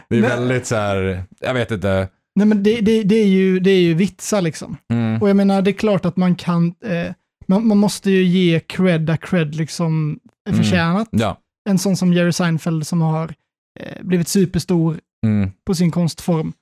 Det 0.10 0.17
är 0.17 0.22
Nej. 0.22 0.30
väldigt 0.30 0.65
så 0.65 0.76
här, 0.76 1.24
jag 1.39 1.54
vet 1.54 1.72
inte. 1.72 2.08
Nej 2.36 2.48
men 2.48 2.63
det, 2.63 2.82
det, 2.82 3.04
det, 3.04 3.15
är 3.15 3.28
ju, 3.28 3.60
det 3.60 3.72
är 3.72 3.82
ju 3.82 3.93
vitsar 3.93 4.41
liksom. 4.41 4.78
Mm. 4.93 5.22
Och 5.22 5.30
jag 5.30 5.36
menar, 5.36 5.62
det 5.62 5.72
är 5.72 5.74
klart 5.74 6.06
att 6.06 6.17
man 6.17 6.36
kan, 6.36 6.67
eh, 6.86 7.13
man, 7.47 7.67
man 7.67 7.77
måste 7.77 8.12
ju 8.12 8.23
ge 8.23 8.60
cred 8.60 9.01
där 9.01 9.17
cred 9.17 9.56
liksom 9.56 10.19
är 10.49 10.51
Mm. 10.53 10.63
förtjänat. 10.63 11.08
Ja. 11.12 11.38
En 11.69 11.77
sån 11.79 11.97
som 11.97 12.13
Jerry 12.13 12.32
Seinfeld 12.32 12.88
som 12.88 13.01
har 13.01 13.34
eh, 13.79 14.03
blivit 14.03 14.27
superstor 14.27 14.99
Mm. 15.25 15.51
på 15.65 15.75
sin 15.75 15.91
konstform, 15.91 16.53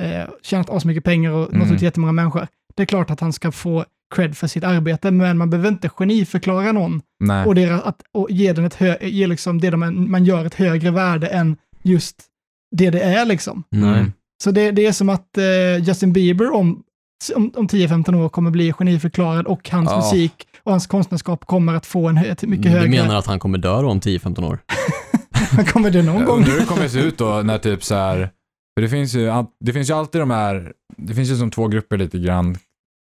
eh, 0.00 0.24
tjänat 0.42 0.70
asmycket 0.70 1.04
pengar 1.04 1.30
och 1.30 1.38
nått 1.40 1.52
Mm. 1.52 1.72
ut 1.72 1.78
till 1.78 1.84
jättemånga 1.84 2.12
människor. 2.12 2.46
Det 2.74 2.82
är 2.82 2.86
klart 2.86 3.10
att 3.10 3.20
han 3.20 3.32
ska 3.32 3.52
få 3.52 3.84
cred 4.14 4.36
för 4.36 4.46
sitt 4.46 4.64
arbete, 4.64 5.10
men 5.10 5.38
man 5.38 5.50
behöver 5.50 5.68
inte 5.68 5.88
geniförklara 5.88 6.72
någon 6.72 7.02
Nej. 7.20 7.46
och, 7.46 7.54
deras, 7.54 7.82
att, 7.82 8.02
och 8.12 8.30
ge, 8.30 8.52
den 8.52 8.64
ett 8.64 8.74
hö, 8.74 8.96
ge 9.00 9.26
liksom 9.26 9.60
det 9.60 9.70
de, 9.70 10.10
man 10.10 10.24
gör 10.24 10.44
ett 10.44 10.54
högre 10.54 10.90
värde 10.90 11.26
än 11.26 11.56
just 11.82 12.16
det 12.76 12.90
det 12.90 13.00
är 13.00 13.24
liksom. 13.24 13.62
Nej. 13.70 13.98
Mm. 13.98 14.12
Så 14.44 14.50
det, 14.50 14.70
det 14.70 14.86
är 14.86 14.92
som 14.92 15.08
att 15.08 15.38
eh, 15.38 15.84
Justin 15.88 16.12
Bieber 16.12 16.52
om, 16.54 16.82
om, 17.36 17.52
om 17.56 17.68
10-15 17.68 18.14
år 18.24 18.28
kommer 18.28 18.50
bli 18.50 18.72
geniförklarad 18.72 19.46
och 19.46 19.70
hans 19.70 19.90
Ja. 19.90 19.96
musik 19.96 20.32
och 20.62 20.70
hans 20.72 20.86
konstnärskap 20.86 21.44
kommer 21.46 21.74
att 21.74 21.86
få 21.86 22.08
en 22.08 22.16
hö, 22.16 22.26
ett 22.26 22.42
mycket 22.42 22.64
Du 22.64 22.70
högre... 22.70 22.90
menar 23.02 23.16
att 23.16 23.26
han 23.26 23.38
kommer 23.38 23.58
dö 23.58 23.82
då 23.82 23.90
om 23.90 24.00
10-15 24.00 24.44
år? 24.50 24.58
kommer 25.72 25.90
det 25.90 26.02
någon 26.02 26.24
gång? 26.24 26.42
hur 26.44 26.60
det 26.60 26.66
kommer 26.66 26.88
se 26.88 27.00
ut 27.00 27.18
då 27.18 27.42
när 27.44 27.58
typ 27.58 27.84
så 27.84 27.94
här, 27.94 28.30
för 28.76 28.82
det 28.82 28.88
finns 28.88 29.14
ju, 29.14 29.30
det 29.64 29.72
finns 29.72 29.90
ju 29.90 29.94
alltid 29.94 30.20
de 30.20 30.30
här, 30.30 30.72
det 30.96 31.14
finns 31.14 31.30
ju 31.30 31.36
som 31.36 31.50
två 31.50 31.68
grupper 31.68 31.98
lite 31.98 32.18
grann, 32.18 32.56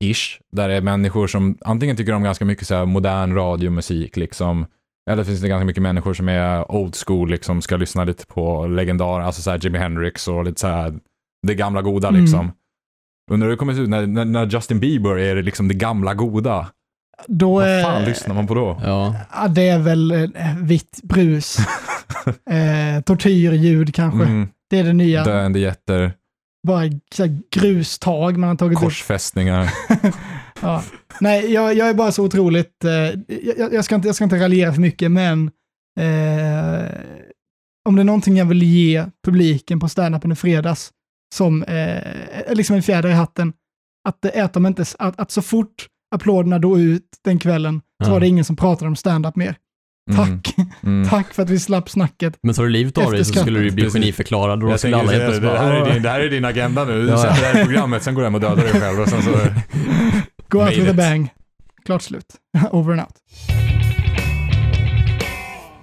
ish, 0.04 0.40
där 0.52 0.68
det 0.68 0.74
är 0.74 0.80
människor 0.80 1.26
som 1.26 1.58
antingen 1.60 1.96
tycker 1.96 2.12
om 2.12 2.22
ganska 2.22 2.44
mycket 2.44 2.66
så 2.66 2.74
här 2.74 2.84
modern 2.84 3.34
radiomusik 3.34 4.16
liksom, 4.16 4.66
eller 5.10 5.24
finns 5.24 5.40
det 5.40 5.48
ganska 5.48 5.64
mycket 5.64 5.82
människor 5.82 6.14
som 6.14 6.28
är 6.28 6.72
old 6.72 6.96
school 7.06 7.30
liksom, 7.30 7.62
ska 7.62 7.76
lyssna 7.76 8.04
lite 8.04 8.26
på 8.26 8.66
legendar, 8.66 9.20
alltså 9.20 9.42
så 9.42 9.50
här 9.50 9.58
Jimi 9.62 9.78
Hendrix 9.78 10.28
och 10.28 10.44
lite 10.44 10.60
så 10.60 10.66
här 10.66 10.94
det 11.46 11.54
gamla 11.54 11.82
goda 11.82 12.08
Mm. 12.08 12.20
Undrar 13.30 13.46
hur 13.46 13.50
det 13.52 13.58
kommer 13.58 13.74
se 13.74 13.80
ut 13.80 13.88
när, 13.88 14.06
när, 14.06 14.24
när 14.24 14.46
Justin 14.46 14.80
Bieber 14.80 15.18
är 15.18 15.42
liksom 15.42 15.68
det 15.68 15.74
gamla 15.74 16.14
goda. 16.14 16.68
Då, 17.26 17.54
Vad 17.54 17.82
fan 17.82 18.02
eh, 18.02 18.08
lyssnar 18.08 18.34
man 18.34 18.46
på 18.46 18.54
då? 18.54 18.80
Ja. 18.84 19.14
ja, 19.32 19.48
det 19.48 19.68
är 19.68 19.78
väl 19.78 20.10
eh, 20.10 20.56
vitt 20.62 21.00
brus. 21.02 21.58
eh, 22.50 23.02
tortyrljud 23.04 23.94
kanske. 23.94 24.24
Mm, 24.24 24.48
Det 24.70 24.78
är 24.78 24.84
det 24.84 24.92
nya. 24.92 25.24
döende 25.24 25.58
jätter, 25.58 26.12
Bara 26.66 26.82
så 27.14 27.24
här, 27.24 27.38
grustag 27.54 28.36
man 28.36 28.48
har 28.48 28.56
tagit 28.56 28.78
korsfästningar. 28.78 29.72
Ja. 30.62 30.82
Nej, 31.20 31.52
jag, 31.52 31.74
jag 31.74 31.88
är 31.88 31.94
bara 31.94 32.12
så 32.12 32.24
otroligt, 32.24 32.84
eh, 32.84 32.90
jag, 33.58 33.74
jag, 33.74 33.84
ska 33.84 33.94
inte, 33.94 34.08
jag 34.08 34.14
ska 34.14 34.24
inte 34.24 34.40
raljera 34.40 34.72
för 34.72 34.80
mycket, 34.80 35.10
men 35.10 35.50
eh, 36.00 36.84
om 37.88 37.96
det 37.96 38.02
är 38.02 38.04
någonting 38.04 38.36
jag 38.36 38.46
vill 38.46 38.62
ge 38.62 39.04
publiken 39.26 39.80
på 39.80 39.88
standupen 39.88 40.32
i 40.32 40.36
fredags, 40.36 40.90
som 41.34 41.62
eh, 41.62 42.02
liksom 42.54 42.76
en 42.76 42.82
fjäder 42.82 43.08
i 43.08 43.12
hatten, 43.12 43.52
att 44.08 44.18
det 44.22 44.38
är 44.38 44.44
att 44.44 44.52
de 44.52 44.66
inte, 44.66 44.84
att, 44.98 45.20
att 45.20 45.30
så 45.30 45.42
fort 45.42 45.86
applåderna 46.14 46.58
då 46.58 46.78
ut 46.78 47.04
den 47.24 47.38
kvällen, 47.38 47.80
så 48.04 48.08
Ja. 48.08 48.12
var 48.12 48.20
det 48.20 48.26
ingen 48.28 48.44
som 48.44 48.56
pratade 48.56 48.88
om 48.88 48.96
standup 48.96 49.36
mer. 49.36 49.56
Mm, 50.10 50.16
Tack, 50.42 50.54
mm. 50.82 51.08
tack 51.10 51.34
för 51.34 51.42
att 51.42 51.50
vi 51.50 51.58
slapp 51.58 51.90
snacket. 51.90 52.38
Men 52.42 52.54
tar 52.54 52.62
du 52.62 52.68
livet 52.70 52.98
av 52.98 53.12
dig 53.12 53.24
så 53.24 53.34
skulle 53.40 53.60
du 53.60 53.70
bli 53.70 53.90
geniförklarad 53.90 54.62
och 54.62 54.70
då 54.70 54.78
skulle 54.78 54.96
alla 54.96 55.12
helt 55.12 55.42
det, 55.42 55.58
här 55.58 55.72
är 55.72 55.92
din, 55.92 56.02
det 56.02 56.08
här 56.08 56.20
är 56.20 56.28
din 56.30 56.44
agenda 56.44 56.84
nu. 56.84 57.02
Du 57.02 57.08
Ja. 57.08 57.16
sätter 57.18 57.40
det 57.40 57.46
här 57.46 57.60
i 57.62 57.64
programmet, 57.64 58.02
sen 58.02 58.14
går 58.14 58.22
du 58.22 58.26
hem 58.26 58.34
och 58.34 58.40
dödar 58.40 58.56
dig 58.62 58.80
själv 58.80 59.00
och 59.00 59.08
sen 59.08 59.22
så... 59.22 59.30
Go 60.48 60.58
out 60.58 60.76
with 60.76 60.90
a 60.90 60.94
bang. 60.96 61.28
Klart 61.84 62.02
slut. 62.02 62.26
Over 62.70 62.92
and 62.92 63.00
out. 63.00 63.14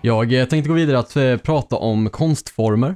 Jag 0.02 0.34
eh, 0.34 0.46
tänkte 0.46 0.68
gå 0.70 0.74
vidare 0.74 1.00
att 1.00 1.16
eh, 1.16 1.38
prata 1.38 1.76
om 1.76 2.10
konstformer. 2.10 2.96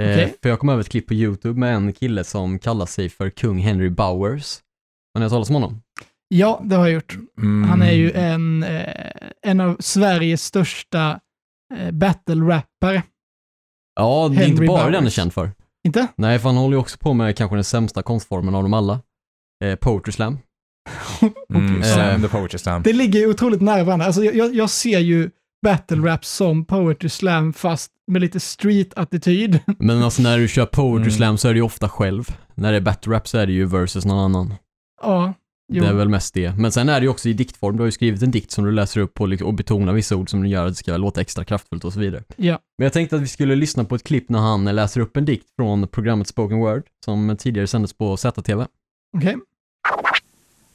Eh, 0.00 0.10
Okej. 0.10 0.34
För 0.42 0.48
jag 0.48 0.58
kom 0.58 0.68
över 0.68 0.80
ett 0.80 0.88
klipp 0.88 1.06
på 1.06 1.14
YouTube 1.14 1.60
med 1.60 1.74
en 1.74 1.92
kille 1.92 2.24
som 2.24 2.58
kallar 2.58 2.86
sig 2.86 3.08
för 3.08 3.30
kung 3.30 3.58
Henry 3.58 3.90
Bowers. 3.90 4.58
Har 5.14 5.20
ni 5.20 5.24
hört 5.24 5.30
talas 5.30 5.48
om 5.48 5.54
honom? 5.54 5.82
Ja, 6.28 6.60
det 6.64 6.76
har 6.76 6.86
jag 6.86 6.94
gjort. 6.94 7.16
Mm. 7.38 7.68
Han 7.68 7.82
är 7.82 7.92
ju 7.92 8.12
en, 8.12 8.62
eh, 8.62 8.94
en 9.42 9.60
av 9.60 9.76
Sveriges 9.80 10.44
största 10.44 11.20
eh, 11.78 11.90
battle-rappare. 11.90 13.02
Ja, 13.96 14.28
det 14.28 14.36
är 14.36 14.40
inte 14.40 14.44
Henry 14.46 14.66
bara 14.66 14.76
det 14.76 14.82
han 14.84 14.94
är 14.94 15.00
Bowers. 15.00 15.12
känd 15.14 15.32
för. 15.32 15.50
Inte? 15.86 16.06
Nej, 16.16 16.38
för 16.38 16.48
han 16.48 16.56
håller 16.56 16.76
ju 16.76 16.80
också 16.80 16.98
på 16.98 17.14
med 17.14 17.36
kanske 17.36 17.56
den 17.56 17.64
sämsta 17.64 18.02
konstformen 18.02 18.54
av 18.54 18.62
dem 18.62 18.74
alla. 18.74 19.00
Eh, 19.64 19.74
poetry 19.76 20.12
slam. 20.12 20.38
Mm, 21.54 21.82
slam, 21.82 22.22
the 22.22 22.28
poetry 22.28 22.58
slam. 22.58 22.82
Det 22.82 22.92
ligger 22.92 23.20
ju 23.20 23.30
otroligt 23.30 23.60
nära 23.60 23.84
varandra. 23.84 24.06
Alltså, 24.06 24.24
jag, 24.24 24.54
jag 24.54 24.70
ser 24.70 24.98
ju 24.98 25.30
battle 25.66 25.96
rap 26.12 26.24
som 26.24 26.64
poetry 26.64 27.08
slam 27.08 27.52
fast 27.52 27.90
med 28.06 28.20
lite 28.22 28.40
street-attityd. 28.40 29.60
Men 29.78 30.02
alltså 30.02 30.22
när 30.22 30.38
du 30.38 30.48
kör 30.48 30.66
poetry 30.66 31.02
Mm. 31.02 31.10
slam 31.10 31.38
så 31.38 31.48
är 31.48 31.52
det 31.52 31.58
ju 31.58 31.62
ofta 31.64 31.88
själv. 31.88 32.36
När 32.54 32.70
det 32.72 32.76
är 32.76 32.80
battle 32.80 33.12
rap 33.14 33.28
så 33.28 33.38
är 33.38 33.46
det 33.46 33.52
ju 33.52 33.64
versus 33.64 34.04
någon 34.04 34.18
annan. 34.18 34.54
ja, 35.02 35.34
jo. 35.72 35.82
Det 35.82 35.88
är 35.88 35.94
väl 35.94 36.08
mest 36.08 36.34
det. 36.34 36.54
Men 36.58 36.72
sen 36.72 36.88
är 36.88 37.00
det 37.00 37.04
ju 37.04 37.08
också 37.10 37.28
i 37.28 37.32
diktform. 37.32 37.76
Du 37.76 37.82
har 37.82 37.86
ju 37.86 37.92
skrivit 37.92 38.22
en 38.22 38.30
dikt 38.30 38.50
som 38.50 38.64
du 38.64 38.72
läser 38.72 39.00
upp 39.00 39.20
och, 39.20 39.28
liksom- 39.28 39.48
och 39.48 39.54
betonar 39.54 39.92
vissa 39.92 40.16
ord 40.16 40.30
som 40.30 40.46
gör 40.46 40.62
att 40.66 40.72
det 40.72 40.74
ska 40.76 40.96
låta 40.96 41.20
extra 41.20 41.44
kraftfullt 41.44 41.84
och 41.84 41.92
så 41.92 42.00
vidare. 42.00 42.22
Ja. 42.36 42.58
Men 42.78 42.84
jag 42.84 42.92
tänkte 42.92 43.16
att 43.16 43.22
vi 43.22 43.26
skulle 43.28 43.54
lyssna 43.56 43.84
på 43.84 43.94
ett 43.94 44.04
klipp 44.04 44.28
när 44.28 44.38
han 44.38 44.64
läser 44.64 45.00
upp 45.00 45.16
en 45.16 45.24
dikt 45.24 45.46
från 45.56 45.88
programmet 45.88 46.28
Spoken 46.28 46.58
Word 46.58 46.82
som 47.04 47.36
tidigare 47.38 47.66
sändes 47.66 47.92
på 47.92 48.16
ZTV. 48.16 48.64
Okej. 49.16 49.36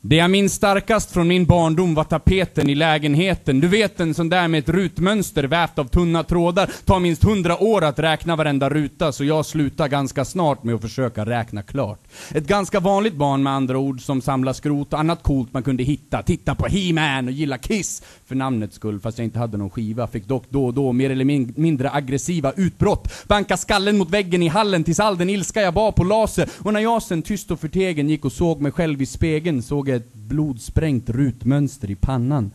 Det 0.04 0.16
jag 0.16 0.32
minns 0.32 0.54
starkast 0.54 1.12
från 1.12 1.28
min 1.28 1.46
barndom 1.46 1.96
var 1.96 2.04
tapeten 2.04 2.70
i 2.70 2.76
lägenheten. 2.76 3.60
Du 3.60 3.68
vet 3.68 4.00
en 4.00 4.14
sån 4.14 4.30
där 4.30 4.48
med 4.48 4.60
ett 4.60 4.70
rutmönster 4.70 5.44
vävt 5.44 5.80
av 5.80 5.86
tunna 5.86 6.24
trådar. 6.24 6.70
Tar 6.86 7.00
minst 7.00 7.24
hundra 7.24 7.64
år 7.64 7.84
att 7.84 8.00
räkna 8.00 8.36
varenda 8.36 8.70
ruta, 8.70 9.12
så 9.12 9.24
jag 9.24 9.46
slutar 9.46 9.88
ganska 9.88 10.26
snart 10.26 10.64
med 10.64 10.76
att 10.76 10.82
försöka 10.82 11.26
räkna 11.26 11.62
klart. 11.64 12.00
Ett 12.32 12.48
ganska 12.48 12.80
vanligt 12.80 13.16
barn 13.16 13.44
med 13.44 13.54
andra 13.54 13.78
ord 13.78 14.02
som 14.02 14.22
samlar 14.22 14.54
skrot 14.54 14.94
och 14.94 15.00
annat 15.00 15.24
coolt 15.24 15.54
man 15.54 15.64
kunde 15.64 15.84
hitta. 15.84 16.24
Titta 16.24 16.56
på 16.56 16.68
He-Man 16.68 17.28
och 17.28 17.32
gilla 17.34 17.58
Kiss 17.58 18.04
för 18.26 18.36
namnets 18.36 18.76
skull, 18.76 19.00
fast 19.00 19.18
jag 19.18 19.26
inte 19.26 19.40
hade 19.40 19.58
någon 19.58 19.70
skiva. 19.70 20.08
Fick 20.08 20.28
dock 20.28 20.44
då 20.50 20.66
och 20.66 20.74
då 20.74 20.92
mer 20.92 21.10
eller 21.10 21.26
min- 21.26 21.54
mindre 21.58 21.92
aggressiva 21.92 22.54
utbrott. 22.56 23.14
Banka 23.28 23.58
skallen 23.58 23.98
mot 23.98 24.10
väggen 24.10 24.44
i 24.44 24.48
hallen 24.48 24.84
tills 24.84 25.00
all 25.00 25.18
den 25.18 25.30
ilska 25.30 25.62
jag 25.62 25.74
bar 25.74 25.92
på 25.92 26.04
laser. 26.04 26.50
Och 26.60 26.74
när 26.74 26.82
jag 26.82 27.04
sen 27.04 27.22
tyst 27.22 27.52
och 27.52 27.60
förtegen 27.60 28.10
gick 28.10 28.26
och 28.26 28.32
såg 28.32 28.62
mig 28.62 28.72
själv 28.72 29.02
i 29.02 29.06
spegeln 29.06 29.62
såg 29.62 29.88
jag 29.90 29.91
ett 29.96 30.14
blodsprängt 30.14 31.10
rutmönster 31.10 31.92
i 31.92 31.96
pannan. 31.96 32.52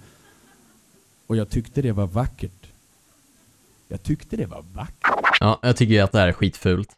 Och 1.26 1.36
jag 1.36 1.50
tyckte 1.50 1.82
det 1.82 1.92
var 1.92 2.06
vackert. 2.06 2.66
Jag 3.88 4.02
tyckte 4.02 4.36
det 4.36 4.46
var 4.46 4.64
vackert. 4.74 5.36
Ja, 5.40 5.58
jag 5.62 5.76
tycker 5.76 5.94
ju 5.94 6.00
att 6.00 6.12
det 6.12 6.18
här 6.18 6.28
är 6.28 6.32
skitfult. 6.32 6.88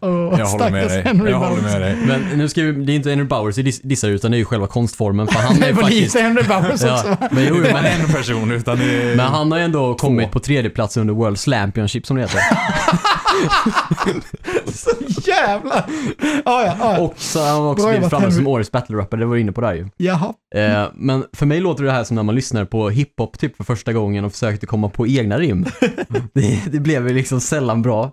Och 0.00 0.10
Jag 0.10 0.46
håller 0.46 0.70
med 0.70 0.88
dig. 0.88 1.02
Henry 1.02 1.30
Jag 1.30 1.38
håller 1.38 1.62
med 1.62 1.80
dig. 1.80 1.96
Men 1.96 2.38
nu 2.38 2.48
ska 2.48 2.62
vi, 2.62 2.72
det 2.84 2.92
är 2.92 2.96
inte 2.96 3.10
Henry 3.10 3.24
Bowers 3.24 3.58
vi 3.58 3.62
dis- 3.62 3.80
dissar 3.82 4.08
utan 4.08 4.30
det 4.30 4.36
är 4.36 4.38
ju 4.38 4.44
själva 4.44 4.66
konstformen 4.66 5.26
för 5.26 5.38
han 5.38 5.62
är 5.62 5.68
ju 5.68 5.74
faktiskt... 5.74 6.16
Henry 6.18 6.42
Bowers 6.42 6.70
också. 6.70 6.86
Ja, 6.86 7.28
men 7.30 7.44
jo, 7.48 7.54
men, 7.54 7.84
en 7.84 8.08
person 8.08 8.52
utan 8.52 8.78
det 8.78 9.02
är... 9.02 9.16
men 9.16 9.26
han 9.26 9.52
har 9.52 9.58
ju 9.58 9.64
ändå 9.64 9.94
kommit 9.94 10.30
på 10.30 10.40
tredje 10.40 10.70
plats 10.70 10.96
under 10.96 11.14
World 11.14 11.38
Championship 11.38 12.06
som 12.06 12.16
det 12.16 12.22
heter. 12.22 12.40
Så 14.72 14.90
jävla... 15.30 15.84
Ja, 16.44 16.64
ja, 16.64 16.76
ja. 16.78 17.00
Och 17.00 17.14
så 17.16 17.40
har 17.40 17.48
han 17.48 17.66
också 17.66 17.88
blivit 17.88 18.10
framme 18.10 18.32
som 18.32 18.46
årets 18.46 18.72
battle 18.72 18.96
rapper, 18.96 19.16
det 19.16 19.26
var 19.26 19.34
du 19.34 19.40
inne 19.40 19.52
på 19.52 19.60
där 19.60 19.74
ju. 19.74 19.88
Jaha. 19.96 20.34
Eh, 20.54 20.84
men 20.94 21.24
för 21.32 21.46
mig 21.46 21.60
låter 21.60 21.84
det 21.84 21.92
här 21.92 22.04
som 22.04 22.14
när 22.14 22.22
man 22.22 22.34
lyssnar 22.34 22.64
på 22.64 22.90
hiphop 22.90 23.38
typ 23.38 23.56
för 23.56 23.64
första 23.64 23.92
gången 23.92 24.24
och 24.24 24.32
försökte 24.32 24.66
komma 24.66 24.88
på 24.88 25.06
egna 25.06 25.38
rim. 25.38 25.66
det, 26.32 26.72
det 26.72 26.80
blev 26.80 27.08
ju 27.08 27.14
liksom 27.14 27.40
sällan 27.40 27.82
bra. 27.82 28.12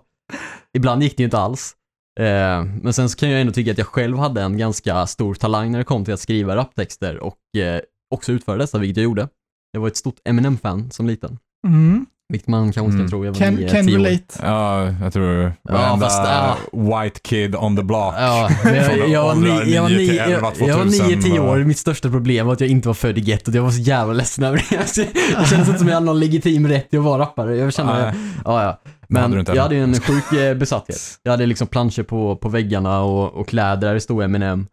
Ibland 0.76 1.02
gick 1.02 1.16
det 1.16 1.20
ju 1.20 1.24
inte 1.24 1.38
alls. 1.38 1.74
Eh, 2.20 2.64
men 2.82 2.92
sen 2.92 3.08
så 3.08 3.18
kan 3.18 3.30
jag 3.30 3.40
ändå 3.40 3.52
tycka 3.52 3.70
att 3.70 3.78
jag 3.78 3.86
själv 3.86 4.18
hade 4.18 4.42
en 4.42 4.58
ganska 4.58 5.06
stor 5.06 5.34
talang 5.34 5.70
när 5.72 5.78
det 5.78 5.84
kom 5.84 6.04
till 6.04 6.14
att 6.14 6.20
skriva 6.20 6.56
raptexter 6.56 7.18
och 7.18 7.56
eh, 7.56 7.80
också 8.14 8.32
utföra 8.32 8.56
dessa, 8.56 8.78
vilket 8.78 8.96
jag 8.96 9.04
gjorde. 9.04 9.28
Jag 9.72 9.80
var 9.80 9.88
ett 9.88 9.96
stort 9.96 10.16
Eminem-fan 10.24 10.90
som 10.90 11.06
liten, 11.06 11.38
Mm. 11.66 12.06
Vilket 12.28 12.48
man 12.48 12.72
kanske 12.72 12.80
inte 12.80 12.96
Mm. 12.96 13.08
tro. 13.10 13.24
Jag 13.24 13.34
Can, 13.36 13.68
can 13.68 13.88
relate. 13.88 14.24
Ja, 14.42 14.92
jag 15.02 15.12
tror 15.12 15.52
varenda 15.68 16.06
fast, 16.06 16.22
ja. 16.24 16.56
white 16.72 17.20
kid 17.22 17.56
on 17.56 17.76
the 17.76 17.82
block. 17.82 18.14
Ja, 18.18 18.50
jag, 18.64 19.08
jag, 19.08 19.22
var 19.24 19.34
ni, 19.34 19.72
jag 19.74 19.82
var 19.82 19.90
11, 19.90 20.02
jag, 20.12 20.30
jag 20.30 20.40
var 20.40 20.50
2000 20.50 21.08
nio, 21.08 21.22
tio 21.22 21.40
år. 21.40 21.56
Mitt 21.64 21.78
största 21.78 22.10
problem 22.10 22.46
var 22.46 22.52
att 22.52 22.60
jag 22.60 22.70
inte 22.70 22.88
var 22.88 22.94
född 22.94 23.18
i 23.18 23.20
gettot. 23.20 23.54
Jag 23.54 23.62
var 23.62 23.70
så 23.70 23.80
jävla 23.80 24.12
ledsen 24.14 24.44
över 24.44 24.66
det. 24.70 24.76
Alltså, 24.78 25.00
Det 25.38 25.46
kändes 25.46 25.68
inte 25.68 25.78
som 25.78 25.88
jag 25.88 25.94
hade 25.94 26.06
någon 26.06 26.20
legitim 26.20 26.68
rätt 26.68 26.90
till 26.90 26.98
att 26.98 27.04
vara 27.04 27.22
rappare. 27.22 27.56
Jag 27.56 27.72
kände, 27.72 27.92
Nej. 27.92 28.14
ja 28.44 28.62
ja. 28.62 28.68
Hade 28.68 28.80
Men 29.08 29.30
du 29.30 29.40
inte 29.40 29.52
jag 29.52 29.62
hade 29.62 29.76
en 29.76 30.00
sjuk 30.00 30.32
eh, 30.32 30.54
besatthet. 30.56 30.98
Jag 31.22 31.30
hade 31.30 31.46
liksom 31.46 31.66
planscher 31.66 32.02
på, 32.02 32.36
på 32.36 32.48
väggarna 32.48 33.00
och, 33.00 33.32
och 33.34 33.48
kläder 33.48 33.86
där 33.86 33.94
det 33.94 34.00
stod 34.00 34.22
Eminem. 34.22 34.66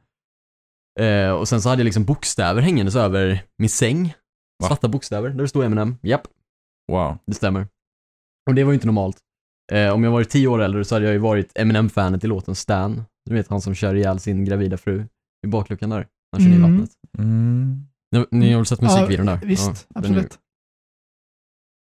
Eh, 1.00 1.30
och 1.32 1.48
sen 1.48 1.62
så 1.62 1.70
hade 1.70 1.80
jag 1.80 1.86
liksom 1.86 2.06
bokstäver 2.06 2.62
hängandes 2.62 2.96
över 2.96 3.44
min 3.58 3.70
säng. 3.70 4.14
Va? 4.62 4.68
Svarta 4.68 4.88
bokstäver 4.88 5.30
där 5.30 5.42
det 5.42 5.48
stod 5.48 5.64
Eminem. 5.66 5.98
Japp, 6.04 6.22
Wow. 6.92 7.18
det 7.28 7.34
stämmer. 7.34 7.68
Och 8.50 8.56
det 8.56 8.64
var 8.64 8.72
ju 8.72 8.74
inte 8.74 8.86
normalt. 8.88 9.18
Eh, 9.72 9.90
om 9.94 10.04
jag 10.04 10.12
varit 10.12 10.30
tio 10.30 10.48
år 10.48 10.62
äldre 10.62 10.86
så 10.86 10.96
hade 10.96 11.06
jag 11.06 11.14
ju 11.14 11.20
varit 11.20 11.52
Eminem-fanet 11.56 12.24
i 12.24 12.28
låten 12.28 12.56
Stan. 12.56 13.04
Du 13.30 13.34
vet 13.36 13.48
han 13.48 13.62
som 13.62 13.76
kör 13.76 13.96
ihjäl 13.96 14.20
sin 14.20 14.46
gravida 14.46 14.78
fru 14.78 15.06
i 15.48 15.48
bakluckan 15.48 15.90
där. 15.90 16.08
Han 16.32 16.42
kör 16.42 16.50
ner 16.50 16.56
i 16.56 16.60
Mm. 16.60 16.72
vattnet. 16.72 16.92
Mm. 17.18 17.86
Ni, 18.12 18.26
ni 18.32 18.52
har 18.52 18.60
väl 18.60 18.66
sett 18.66 18.82
musikvideon 18.82 19.26
där? 19.26 19.40
Visst, 19.44 19.66
Ja, 19.68 19.72
är- 19.96 20.00
absolut. 20.00 20.40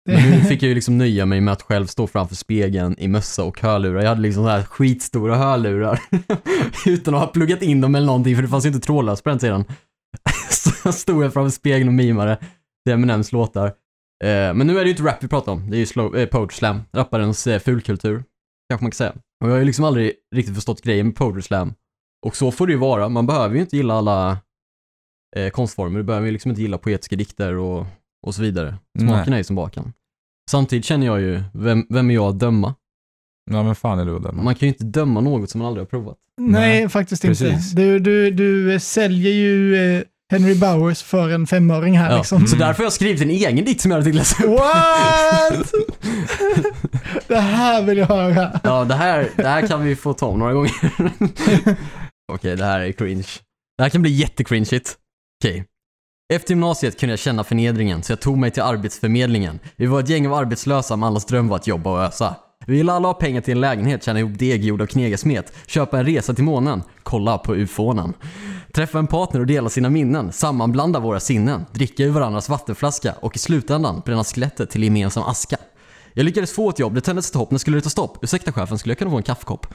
Men 0.09 0.31
nu 0.31 0.41
fick 0.41 0.63
jag 0.63 0.69
ju 0.69 0.75
liksom 0.75 0.97
nöja 0.97 1.25
mig 1.25 1.41
med 1.41 1.51
att 1.51 1.61
själv 1.61 1.85
stå 1.85 2.07
framför 2.07 2.35
spegeln 2.35 2.95
i 2.99 3.07
mössa 3.07 3.43
och 3.43 3.61
hörlurar. 3.61 4.01
Jag 4.01 4.09
hade 4.09 4.21
liksom 4.21 4.43
så 4.43 4.49
här 4.49 4.63
skitstora 4.63 5.35
hörlurar 5.35 5.99
utan 6.85 7.13
att 7.15 7.19
ha 7.21 7.27
pluggat 7.27 7.61
in 7.61 7.81
dem 7.81 7.95
eller 7.95 8.07
någonting 8.07 8.35
för 8.35 8.41
det 8.41 8.47
fanns 8.49 8.65
ju 8.65 8.69
inte 8.69 8.79
trådlöst 8.79 9.23
på 9.23 9.29
den 9.29 9.39
tiden. 9.39 9.65
Så 10.49 10.91
stod 10.91 11.23
jag 11.23 11.33
framför 11.33 11.49
spegeln 11.49 11.87
och 11.87 11.93
mimade 11.93 12.37
till 12.85 12.93
Eminems 12.93 13.31
låtar. 13.31 13.73
Eh, 14.23 14.53
men 14.53 14.67
nu 14.67 14.73
är 14.73 14.79
det 14.79 14.85
ju 14.85 14.91
inte 14.91 15.03
rap 15.03 15.23
vi 15.23 15.27
pratar 15.27 15.51
om, 15.51 15.69
det 15.69 15.77
är 15.77 15.79
ju 15.79 15.85
slow, 15.85 16.17
eh, 16.17 16.25
poetry 16.25 16.55
slam, 16.55 16.81
rapparens 16.93 17.47
eh, 17.47 17.59
fulkultur, 17.59 18.23
kanske 18.69 18.83
man 18.83 18.91
kan 18.91 18.95
säga. 18.95 19.13
Och 19.43 19.47
jag 19.47 19.51
har 19.51 19.59
ju 19.59 19.65
liksom 19.65 19.85
aldrig 19.85 20.13
riktigt 20.35 20.55
förstått 20.55 20.81
grejen 20.81 21.05
med 21.05 21.15
poetry 21.15 21.41
slam. 21.41 21.73
Och 22.25 22.35
så 22.35 22.51
får 22.51 22.67
det 22.67 22.73
ju 22.73 22.79
vara, 22.79 23.09
man 23.09 23.27
behöver 23.27 23.55
ju 23.55 23.61
inte 23.61 23.77
gilla 23.77 23.93
alla 23.93 24.37
eh, 25.35 25.49
konstformer, 25.49 25.99
du 25.99 26.03
behöver 26.03 26.25
ju 26.25 26.31
liksom 26.31 26.51
inte 26.51 26.61
gilla 26.61 26.77
poetiska 26.77 27.15
dikter 27.15 27.55
och, 27.55 27.85
och 28.27 28.35
så 28.35 28.41
vidare. 28.41 28.75
Smaken 28.99 29.33
är 29.33 29.37
ju 29.37 29.43
som 29.43 29.55
baken. 29.55 29.93
Samtidigt 30.51 30.85
känner 30.85 31.05
jag 31.05 31.21
ju, 31.21 31.43
vem, 31.53 31.85
vem 31.89 32.09
är 32.09 32.13
jag 32.13 32.29
att 32.29 32.39
döma? 32.39 32.75
Ja 33.51 33.63
men 33.63 33.75
fan 33.75 33.99
är 33.99 34.05
du 34.05 34.19
den? 34.19 34.43
Man 34.43 34.55
kan 34.55 34.67
ju 34.67 34.67
inte 34.67 34.83
döma 34.85 35.21
något 35.21 35.49
som 35.49 35.59
man 35.59 35.67
aldrig 35.67 35.81
har 35.81 35.89
provat. 35.89 36.17
Nej, 36.37 36.89
faktiskt 36.89 37.23
inte. 37.23 37.43
precis. 37.43 37.71
Du, 37.71 37.99
du, 37.99 38.31
du 38.31 38.73
eh, 38.73 38.79
säljer 38.79 39.31
ju 39.31 39.75
eh, 39.75 40.03
Henry 40.31 40.55
Bowers 40.55 41.03
för 41.03 41.29
en 41.29 41.47
femöring 41.47 41.97
här 41.97 42.11
Ja, 42.11 42.17
liksom. 42.17 42.47
Så 42.47 42.55
Mm. 42.55 42.67
därför 42.67 42.77
har 42.77 42.85
jag 42.85 42.93
skrivit 42.93 43.21
en 43.21 43.29
egen 43.29 43.65
dikt 43.65 43.81
som 43.81 43.91
jag 43.91 43.95
hade 43.97 44.03
tänkt 44.11 44.15
läsa 44.15 44.43
upp. 44.43 44.59
What? 44.59 45.71
det 47.27 47.39
här 47.39 47.81
vill 47.83 47.97
jag 47.97 48.05
höra. 48.07 48.59
Ja, 48.63 48.83
det 48.83 48.95
här, 48.95 49.29
det 49.35 49.47
här 49.47 49.67
kan 49.67 49.83
vi 49.83 49.95
få 49.95 50.13
ta 50.13 50.25
om 50.25 50.39
några 50.39 50.53
gånger. 50.53 50.71
Okej, 52.33 52.55
det 52.55 52.65
här 52.65 52.79
är 52.79 52.91
cringe. 52.91 53.27
Det 53.77 53.83
här 53.83 53.89
kan 53.89 54.01
bli 54.01 54.11
jättecringeigt. 54.11 54.95
Okej. 55.43 55.65
Efter 56.33 56.51
gymnasiet 56.51 56.99
kunde 56.99 57.11
jag 57.13 57.19
känna 57.19 57.43
förnedringen, 57.43 58.03
så 58.03 58.11
jag 58.11 58.19
tog 58.19 58.37
mig 58.37 58.51
till 58.51 58.63
Arbetsförmedlingen. 58.63 59.59
Vi 59.75 59.85
var 59.85 59.99
ett 59.99 60.09
gäng 60.09 60.27
av 60.27 60.33
arbetslösa, 60.33 60.95
men 60.95 61.07
allas 61.07 61.25
dröm 61.25 61.47
var 61.47 61.55
att 61.55 61.67
jobba 61.67 61.89
och 61.91 62.03
ösa. 62.03 62.35
Vi 62.69 62.77
vill 62.77 62.89
alla 62.89 63.07
ha 63.07 63.13
pengar 63.13 63.41
till 63.41 63.51
en 63.51 63.61
lägenhet, 63.61 64.03
tjäna 64.03 64.19
ihop 64.19 64.39
deg 64.39 64.63
gjord 64.63 64.81
av 64.81 64.85
knegarsmet, 64.85 65.53
köpa 65.67 65.99
en 65.99 66.05
resa 66.05 66.33
till 66.33 66.43
månen, 66.43 66.83
kolla 67.03 67.37
på 67.37 67.55
ufånen. 67.55 68.13
Träffa 68.73 68.99
en 68.99 69.07
partner 69.07 69.41
och 69.41 69.47
dela 69.47 69.69
sina 69.69 69.89
minnen, 69.89 70.31
sammanblanda 70.31 70.99
våra 70.99 71.19
sinnen, 71.19 71.65
dricka 71.71 72.03
ur 72.03 72.11
varandras 72.11 72.49
vattenflaska 72.49 73.15
och 73.21 73.35
i 73.35 73.39
slutändan 73.39 74.01
bränna 74.05 74.23
skelettet 74.23 74.69
till 74.69 74.83
gemensam 74.83 75.23
aska. 75.23 75.57
Jag 76.13 76.23
lyckades 76.23 76.53
få 76.53 76.69
ett 76.69 76.79
jobb, 76.79 76.95
det 76.95 77.01
tändes 77.01 77.29
ett 77.29 77.35
hopp, 77.35 77.51
när 77.51 77.57
skulle 77.57 77.77
det 77.77 77.81
ta 77.81 77.89
stopp? 77.89 78.23
Ursäkta 78.23 78.51
chefen, 78.51 78.77
skulle 78.77 78.91
jag 78.91 78.99
kunna 78.99 79.11
få 79.11 79.17
en 79.17 79.23
kaffekopp? 79.23 79.67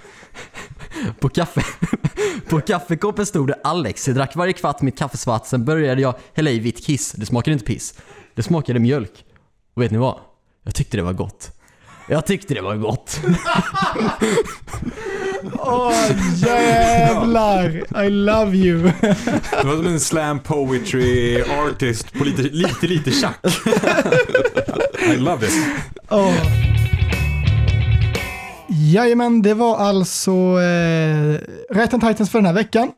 På 1.21 1.29
kaffe... 1.29 1.63
På 2.49 2.61
kaffekoppen 2.61 3.27
stod 3.27 3.47
det 3.47 3.61
Alex, 3.65 4.09
jag 4.09 4.17
drack 4.17 4.37
varje 4.37 4.53
kvart 4.53 4.83
mitt 4.83 4.99
kaffesvart, 4.99 5.47
sen 5.47 5.65
började 5.65 6.03
jag 6.03 6.15
hälla 6.35 6.51
i 6.51 6.59
vitt 6.59 6.87
kiss. 6.87 7.13
Det 7.13 7.27
smakade 7.27 7.53
inte 7.53 7.65
piss. 7.65 7.95
Det 8.35 8.43
smakade 8.43 8.79
mjölk. 8.79 9.25
Och 9.75 9.83
vet 9.83 9.91
ni 9.91 9.99
vad? 9.99 10.19
Jag 10.63 10.75
tyckte 10.75 10.97
det 10.97 11.03
var 11.03 11.13
gott. 11.13 11.51
Jag 12.09 12.27
tyckte 12.27 12.55
det 12.55 12.61
var 12.61 12.75
gott. 12.77 13.21
Åh 15.59 15.95
jävlar! 16.37 18.03
I 18.07 18.11
love 18.11 18.57
you. 18.57 18.83
Det 19.01 19.65
var 19.65 19.77
som 19.77 19.87
en 19.87 20.01
slam 20.01 20.41
poetry 20.41 21.43
artist 21.43 22.13
på 22.13 22.25
lite, 22.25 22.43
lite, 22.43 22.87
lite 22.87 23.11
tjack. 23.11 23.39
I 25.15 25.17
love 25.17 25.47
it. 25.47 25.53
Åh. 26.11 26.35
Jajamän, 28.69 29.43
det 29.43 29.55
var 29.55 29.77
alltså 29.77 30.31
eh, 30.61 31.39
Right 31.75 31.91
Titans 31.91 32.31
för 32.31 32.39
den 32.39 32.47
här 32.47 32.53
veckan. 32.53 32.91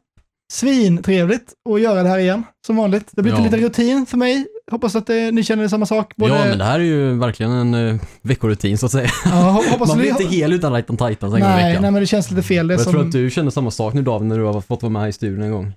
Svin 0.52 1.02
trevligt 1.02 1.52
att 1.70 1.80
göra 1.80 2.02
det 2.02 2.08
här 2.08 2.18
igen, 2.18 2.44
som 2.66 2.76
vanligt. 2.76 3.08
Det 3.12 3.22
blir 3.22 3.32
Ja. 3.32 3.40
lite 3.44 3.56
rutin 3.56 4.06
för 4.06 4.16
mig. 4.16 4.46
Hoppas 4.70 4.96
att 4.96 5.10
eh, 5.10 5.16
ni 5.32 5.44
känner 5.44 5.68
samma 5.68 5.86
sak. 5.86 6.16
Både, 6.16 6.34
Ja, 6.34 6.44
men 6.44 6.58
det 6.58 6.64
här 6.64 6.80
är 6.80 6.84
ju 6.84 7.18
verkligen 7.18 7.52
en 7.52 7.74
uh, 7.74 8.00
veckorutin 8.22 8.78
så 8.78 8.86
att 8.86 8.92
säga. 8.92 9.10
Ja, 9.24 9.62
Man 9.86 9.98
blir 9.98 10.08
inte 10.08 10.24
hel 10.24 10.52
utan 10.52 10.72
Right 10.72 10.90
on 10.90 10.96
Titans 10.96 11.22
en 11.22 11.40
gång 11.40 11.40
i 11.40 11.42
nej, 11.42 11.70
veckan. 11.70 11.82
nej, 11.82 11.90
men 11.90 12.00
det 12.00 12.06
känns 12.06 12.30
lite 12.30 12.42
fel. 12.42 12.68
Det 12.68 12.74
jag 12.74 12.80
som, 12.80 12.92
tror 12.92 13.06
att 13.06 13.12
du 13.12 13.30
känner 13.30 13.50
samma 13.50 13.70
sak 13.70 13.94
nu 13.94 14.02
David 14.02 14.28
när 14.28 14.38
du 14.38 14.44
har 14.44 14.60
fått 14.60 14.82
vara 14.82 14.90
med 14.90 15.02
här 15.02 15.08
i 15.08 15.12
studion 15.12 15.42
en 15.42 15.50
gång. 15.50 15.72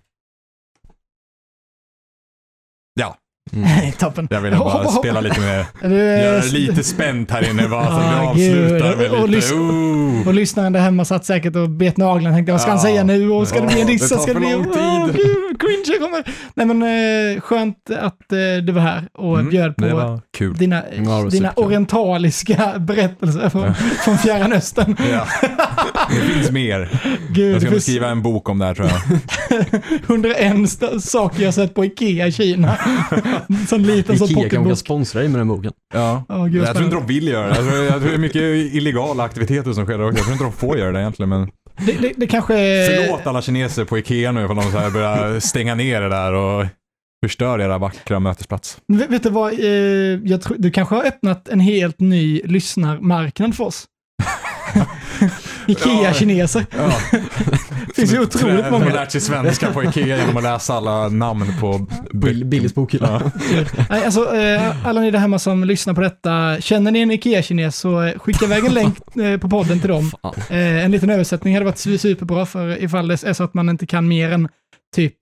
Toppen. 4.00 4.28
Jag 4.32 4.42
ville 4.42 4.56
bara 4.58 4.88
spela 4.88 5.22
lite 5.22 5.40
med, 5.40 5.66
Du, 5.82 5.96
göra 5.98 6.40
det 6.42 6.52
lite 6.52 6.84
spänt 6.84 7.32
här 7.32 7.50
inne 7.50 7.68
bara 7.68 7.86
så 7.86 7.92
Ah, 7.92 8.34
vi 8.36 8.50
avslutar 8.52 8.96
med 8.96 9.12
Och 9.12 9.30
lite... 9.30 9.54
Ooh. 9.54 10.28
Och 10.28 10.34
lyssnaren 10.34 10.74
där 10.74 10.80
hemma 10.80 11.06
satt 11.06 11.26
säkert 11.26 11.56
och 11.56 11.70
bet 11.70 11.98
naglarna 11.98 12.30
och 12.30 12.36
tänkte 12.38 12.52
vad 12.52 12.62
ska 12.62 12.70
han 12.72 12.78
Ja. 12.78 12.84
säga 12.84 13.04
nu 13.04 13.30
och 13.32 13.48
ska 13.48 13.62
det 13.62 13.68
bli 13.68 13.82
en 13.82 13.88
diss? 13.88 14.10
det 14.10 14.16
tar 14.16 14.22
Ska 14.24 14.34
det 14.34 14.40
för 14.40 14.40
bli... 14.40 14.52
lång 14.54 14.64
tid. 14.66 15.16
gud, 15.16 15.60
cringe 15.60 16.00
kommer. 16.00 16.24
Nej 16.54 16.66
men 16.66 16.82
eh, 17.36 17.42
skönt 17.42 17.78
att 18.00 18.32
eh, 18.32 18.64
du 18.64 18.72
var 18.72 18.82
här 18.82 19.04
och 19.14 19.40
Mm, 19.40 19.50
bjöd 19.52 19.76
på 19.76 20.20
dina, 20.58 20.84
dina 21.32 21.52
orientaliska 21.52 22.74
berättelser 22.80 23.50
från, 23.50 23.74
från 24.06 24.18
Fjärran 24.18 24.54
Östern. 24.54 24.96
Ja. 25.12 25.28
Det 26.10 26.34
finns 26.34 26.52
mer. 26.52 26.90
Gud, 27.30 27.54
Jag 27.56 27.62
ska 27.62 27.72
finns 27.72 27.84
skriva 27.84 28.08
en 28.10 28.22
bok 28.22 28.50
om 28.50 28.60
det 28.60 28.66
här 28.66 28.74
tror 28.74 28.88
jag. 28.88 29.02
101 30.10 30.64
st- 30.66 31.00
saker 31.02 31.44
jag 31.44 31.54
sett 31.54 31.74
på 31.74 31.86
Ikea 31.86 32.28
i 32.28 32.32
Kina. 32.32 32.78
Sån 33.68 33.84
liten 33.84 34.18
sån 34.18 34.28
Ikea 34.28 34.50
kanske 34.50 34.70
kan 34.70 34.76
sponsra 34.76 35.20
dig 35.20 35.30
med 35.30 35.40
den 35.40 35.48
boken. 35.48 35.72
Ja. 35.94 36.24
Åh, 36.30 36.48
gud, 36.48 36.64
jag 36.64 36.76
tror 36.76 36.86
inte 36.86 36.96
de 36.96 37.08
vill 37.08 37.28
göra 37.28 37.48
det. 37.48 37.56
Jag 37.56 37.70
tror, 37.70 37.84
jag 37.84 37.94
tror 37.94 38.10
det 38.10 38.14
är 38.14 38.18
mycket 38.18 38.42
illegala 38.74 39.24
aktiviteter 39.24 39.74
som 39.74 39.86
sker 39.86 40.02
också. 40.02 40.18
Jag 40.18 40.24
tror 40.26 40.32
inte 40.32 40.44
de 40.44 40.54
får 40.54 40.78
göra 40.78 40.92
det 40.92 41.00
egentligen. 41.00 41.30
Men 41.30 41.50
det, 41.86 41.92
det, 42.02 42.14
det 42.18 42.28
kanske 42.28 42.54
förlåt 42.54 43.28
alla 43.28 43.42
kineser 43.42 43.86
på 43.86 43.98
Ikea 43.98 44.32
nu 44.32 44.48
för 44.48 44.54
de 44.54 44.64
så 44.64 44.78
här 44.78 44.90
börjar 44.92 45.40
stänga 45.40 45.76
ner 45.76 46.02
det 46.02 46.10
där 46.10 46.34
och 46.34 46.66
förstör 47.26 47.60
era 47.62 47.78
vackra 47.78 48.20
mötesplats. 48.20 48.78
Vet, 48.88 49.10
vet 49.10 49.24
du 49.24 49.30
vad, 49.30 49.54
eh, 49.54 49.68
jag 50.24 50.42
tror, 50.42 50.58
du 50.60 50.72
kanske 50.72 50.96
har 50.96 51.04
öppnat 51.06 51.48
en 51.48 51.60
helt 51.60 52.00
ny 52.00 52.42
lyssnarmarknad 52.46 53.56
för 53.56 53.64
oss. 53.64 53.86
Ikea-kineser. 55.70 56.66
Ja. 56.78 56.92
finns 57.96 58.14
ju 58.14 58.20
otroligt 58.20 58.56
De 58.58 58.62
har 58.64 58.72
många. 58.72 58.94
lärt 58.94 59.12
sig 59.12 59.22
svenska 59.22 59.72
på 59.74 59.84
Ikea 59.84 60.18
genom 60.18 60.38
att 60.38 60.44
läsa 60.44 60.74
alla 60.74 61.10
namn 61.10 61.54
på 61.60 61.88
Bill, 62.14 62.46
Billys 62.46 62.76
bokhylla. 62.76 63.22
Ja. 63.54 63.62
Nej, 63.90 64.06
alltså, 64.06 64.36
eh, 64.36 64.88
alla 64.88 65.02
ni 65.02 65.12
där 65.12 65.20
hemma 65.20 65.40
som 65.40 65.64
lyssnar 65.64 65.94
på 65.94 66.02
detta, 66.02 66.58
känner 66.62 66.92
ni 66.92 67.00
en 67.00 67.12
Ikea-kines 67.12 67.76
så 67.78 68.02
eh, 68.02 68.20
skicka 68.20 68.46
iväg 68.46 68.66
en 68.66 68.74
länk 68.74 68.98
eh, 69.16 69.38
på 69.38 69.50
podden 69.50 69.80
till 69.80 69.90
dem. 69.90 70.12
Fan. 70.22 70.34
En 70.58 70.92
liten 70.92 71.10
översättning 71.10 71.54
hade 71.54 71.66
varit 71.66 71.76
su- 71.78 71.98
superbra 71.98 72.46
för 72.46 72.84
ifall 72.84 73.08
det 73.08 73.24
är 73.24 73.34
så 73.34 73.44
att 73.44 73.54
man 73.54 73.70
inte 73.70 73.86
kan 73.86 74.08
mer 74.08 74.32
än 74.32 74.50
typ 74.96 75.14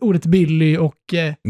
ordet 0.00 0.26
Billy 0.26 0.76
och 0.76 0.94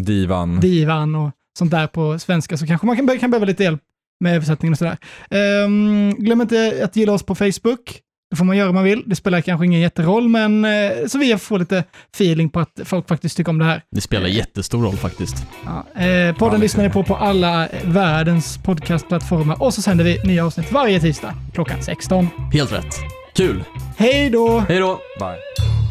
Divan. 0.05 0.61
divan 0.61 1.15
och 1.15 1.31
sånt 1.59 1.71
där 1.71 1.87
på 1.87 2.19
svenska 2.19 2.57
så 2.57 2.67
kanske 2.67 2.87
man 2.87 2.97
kan, 2.97 3.19
kan 3.19 3.31
behöva 3.31 3.47
lite 3.47 3.63
hjälp 3.65 3.81
med 4.21 4.35
översättningen 4.37 4.73
och 4.73 4.79
sådär. 4.79 4.97
Ehm, 5.31 6.15
glöm 6.19 6.41
inte 6.41 6.81
att 6.85 6.97
gilla 6.97 7.13
oss 7.13 7.23
på 7.23 7.35
Facebook. 7.35 8.01
Det 8.31 8.37
får 8.37 8.45
man 8.45 8.57
göra 8.57 8.69
om 8.69 8.75
man 8.75 8.85
vill. 8.85 9.03
Det 9.07 9.17
spelar 9.17 9.41
kanske 9.41 9.67
ingen 9.67 9.81
jätteroll, 9.81 10.29
men 10.29 10.65
eh, 10.65 10.71
så 11.09 11.19
vi 11.19 11.39
får 11.39 11.59
lite 11.59 11.85
feeling 12.15 12.51
på 12.51 12.61
att 12.61 12.81
folk 12.85 13.09
faktiskt 13.09 13.37
tycker 13.37 13.51
om 13.51 13.59
det 13.59 13.65
här. 13.65 13.83
Det 13.91 14.01
spelar 14.01 14.27
jättestor 14.27 14.83
roll 14.83 14.97
faktiskt. 14.97 15.37
Ja, 15.65 16.03
eh, 16.03 16.37
podden 16.37 16.61
lyssnar 16.61 16.85
ni 16.85 16.91
på 16.91 17.03
på 17.05 17.17
alla 17.17 17.69
eh, 17.69 17.89
världens 17.89 18.59
podcastplattformar 18.65 19.63
och 19.63 19.75
så 19.75 19.83
sänder 19.83 20.05
vi 20.05 20.23
nya 20.25 20.47
avsnitt 20.47 20.73
varje 20.73 21.01
tisdag 21.01 21.35
klockan 21.55 21.83
16. 21.83 22.29
Helt 22.53 22.73
rätt. 22.73 22.95
Kul. 23.37 23.65
Hej 23.97 24.31
då! 24.31 24.59
Hej 24.69 24.79
då! 24.79 25.01
Bye. 25.19 25.86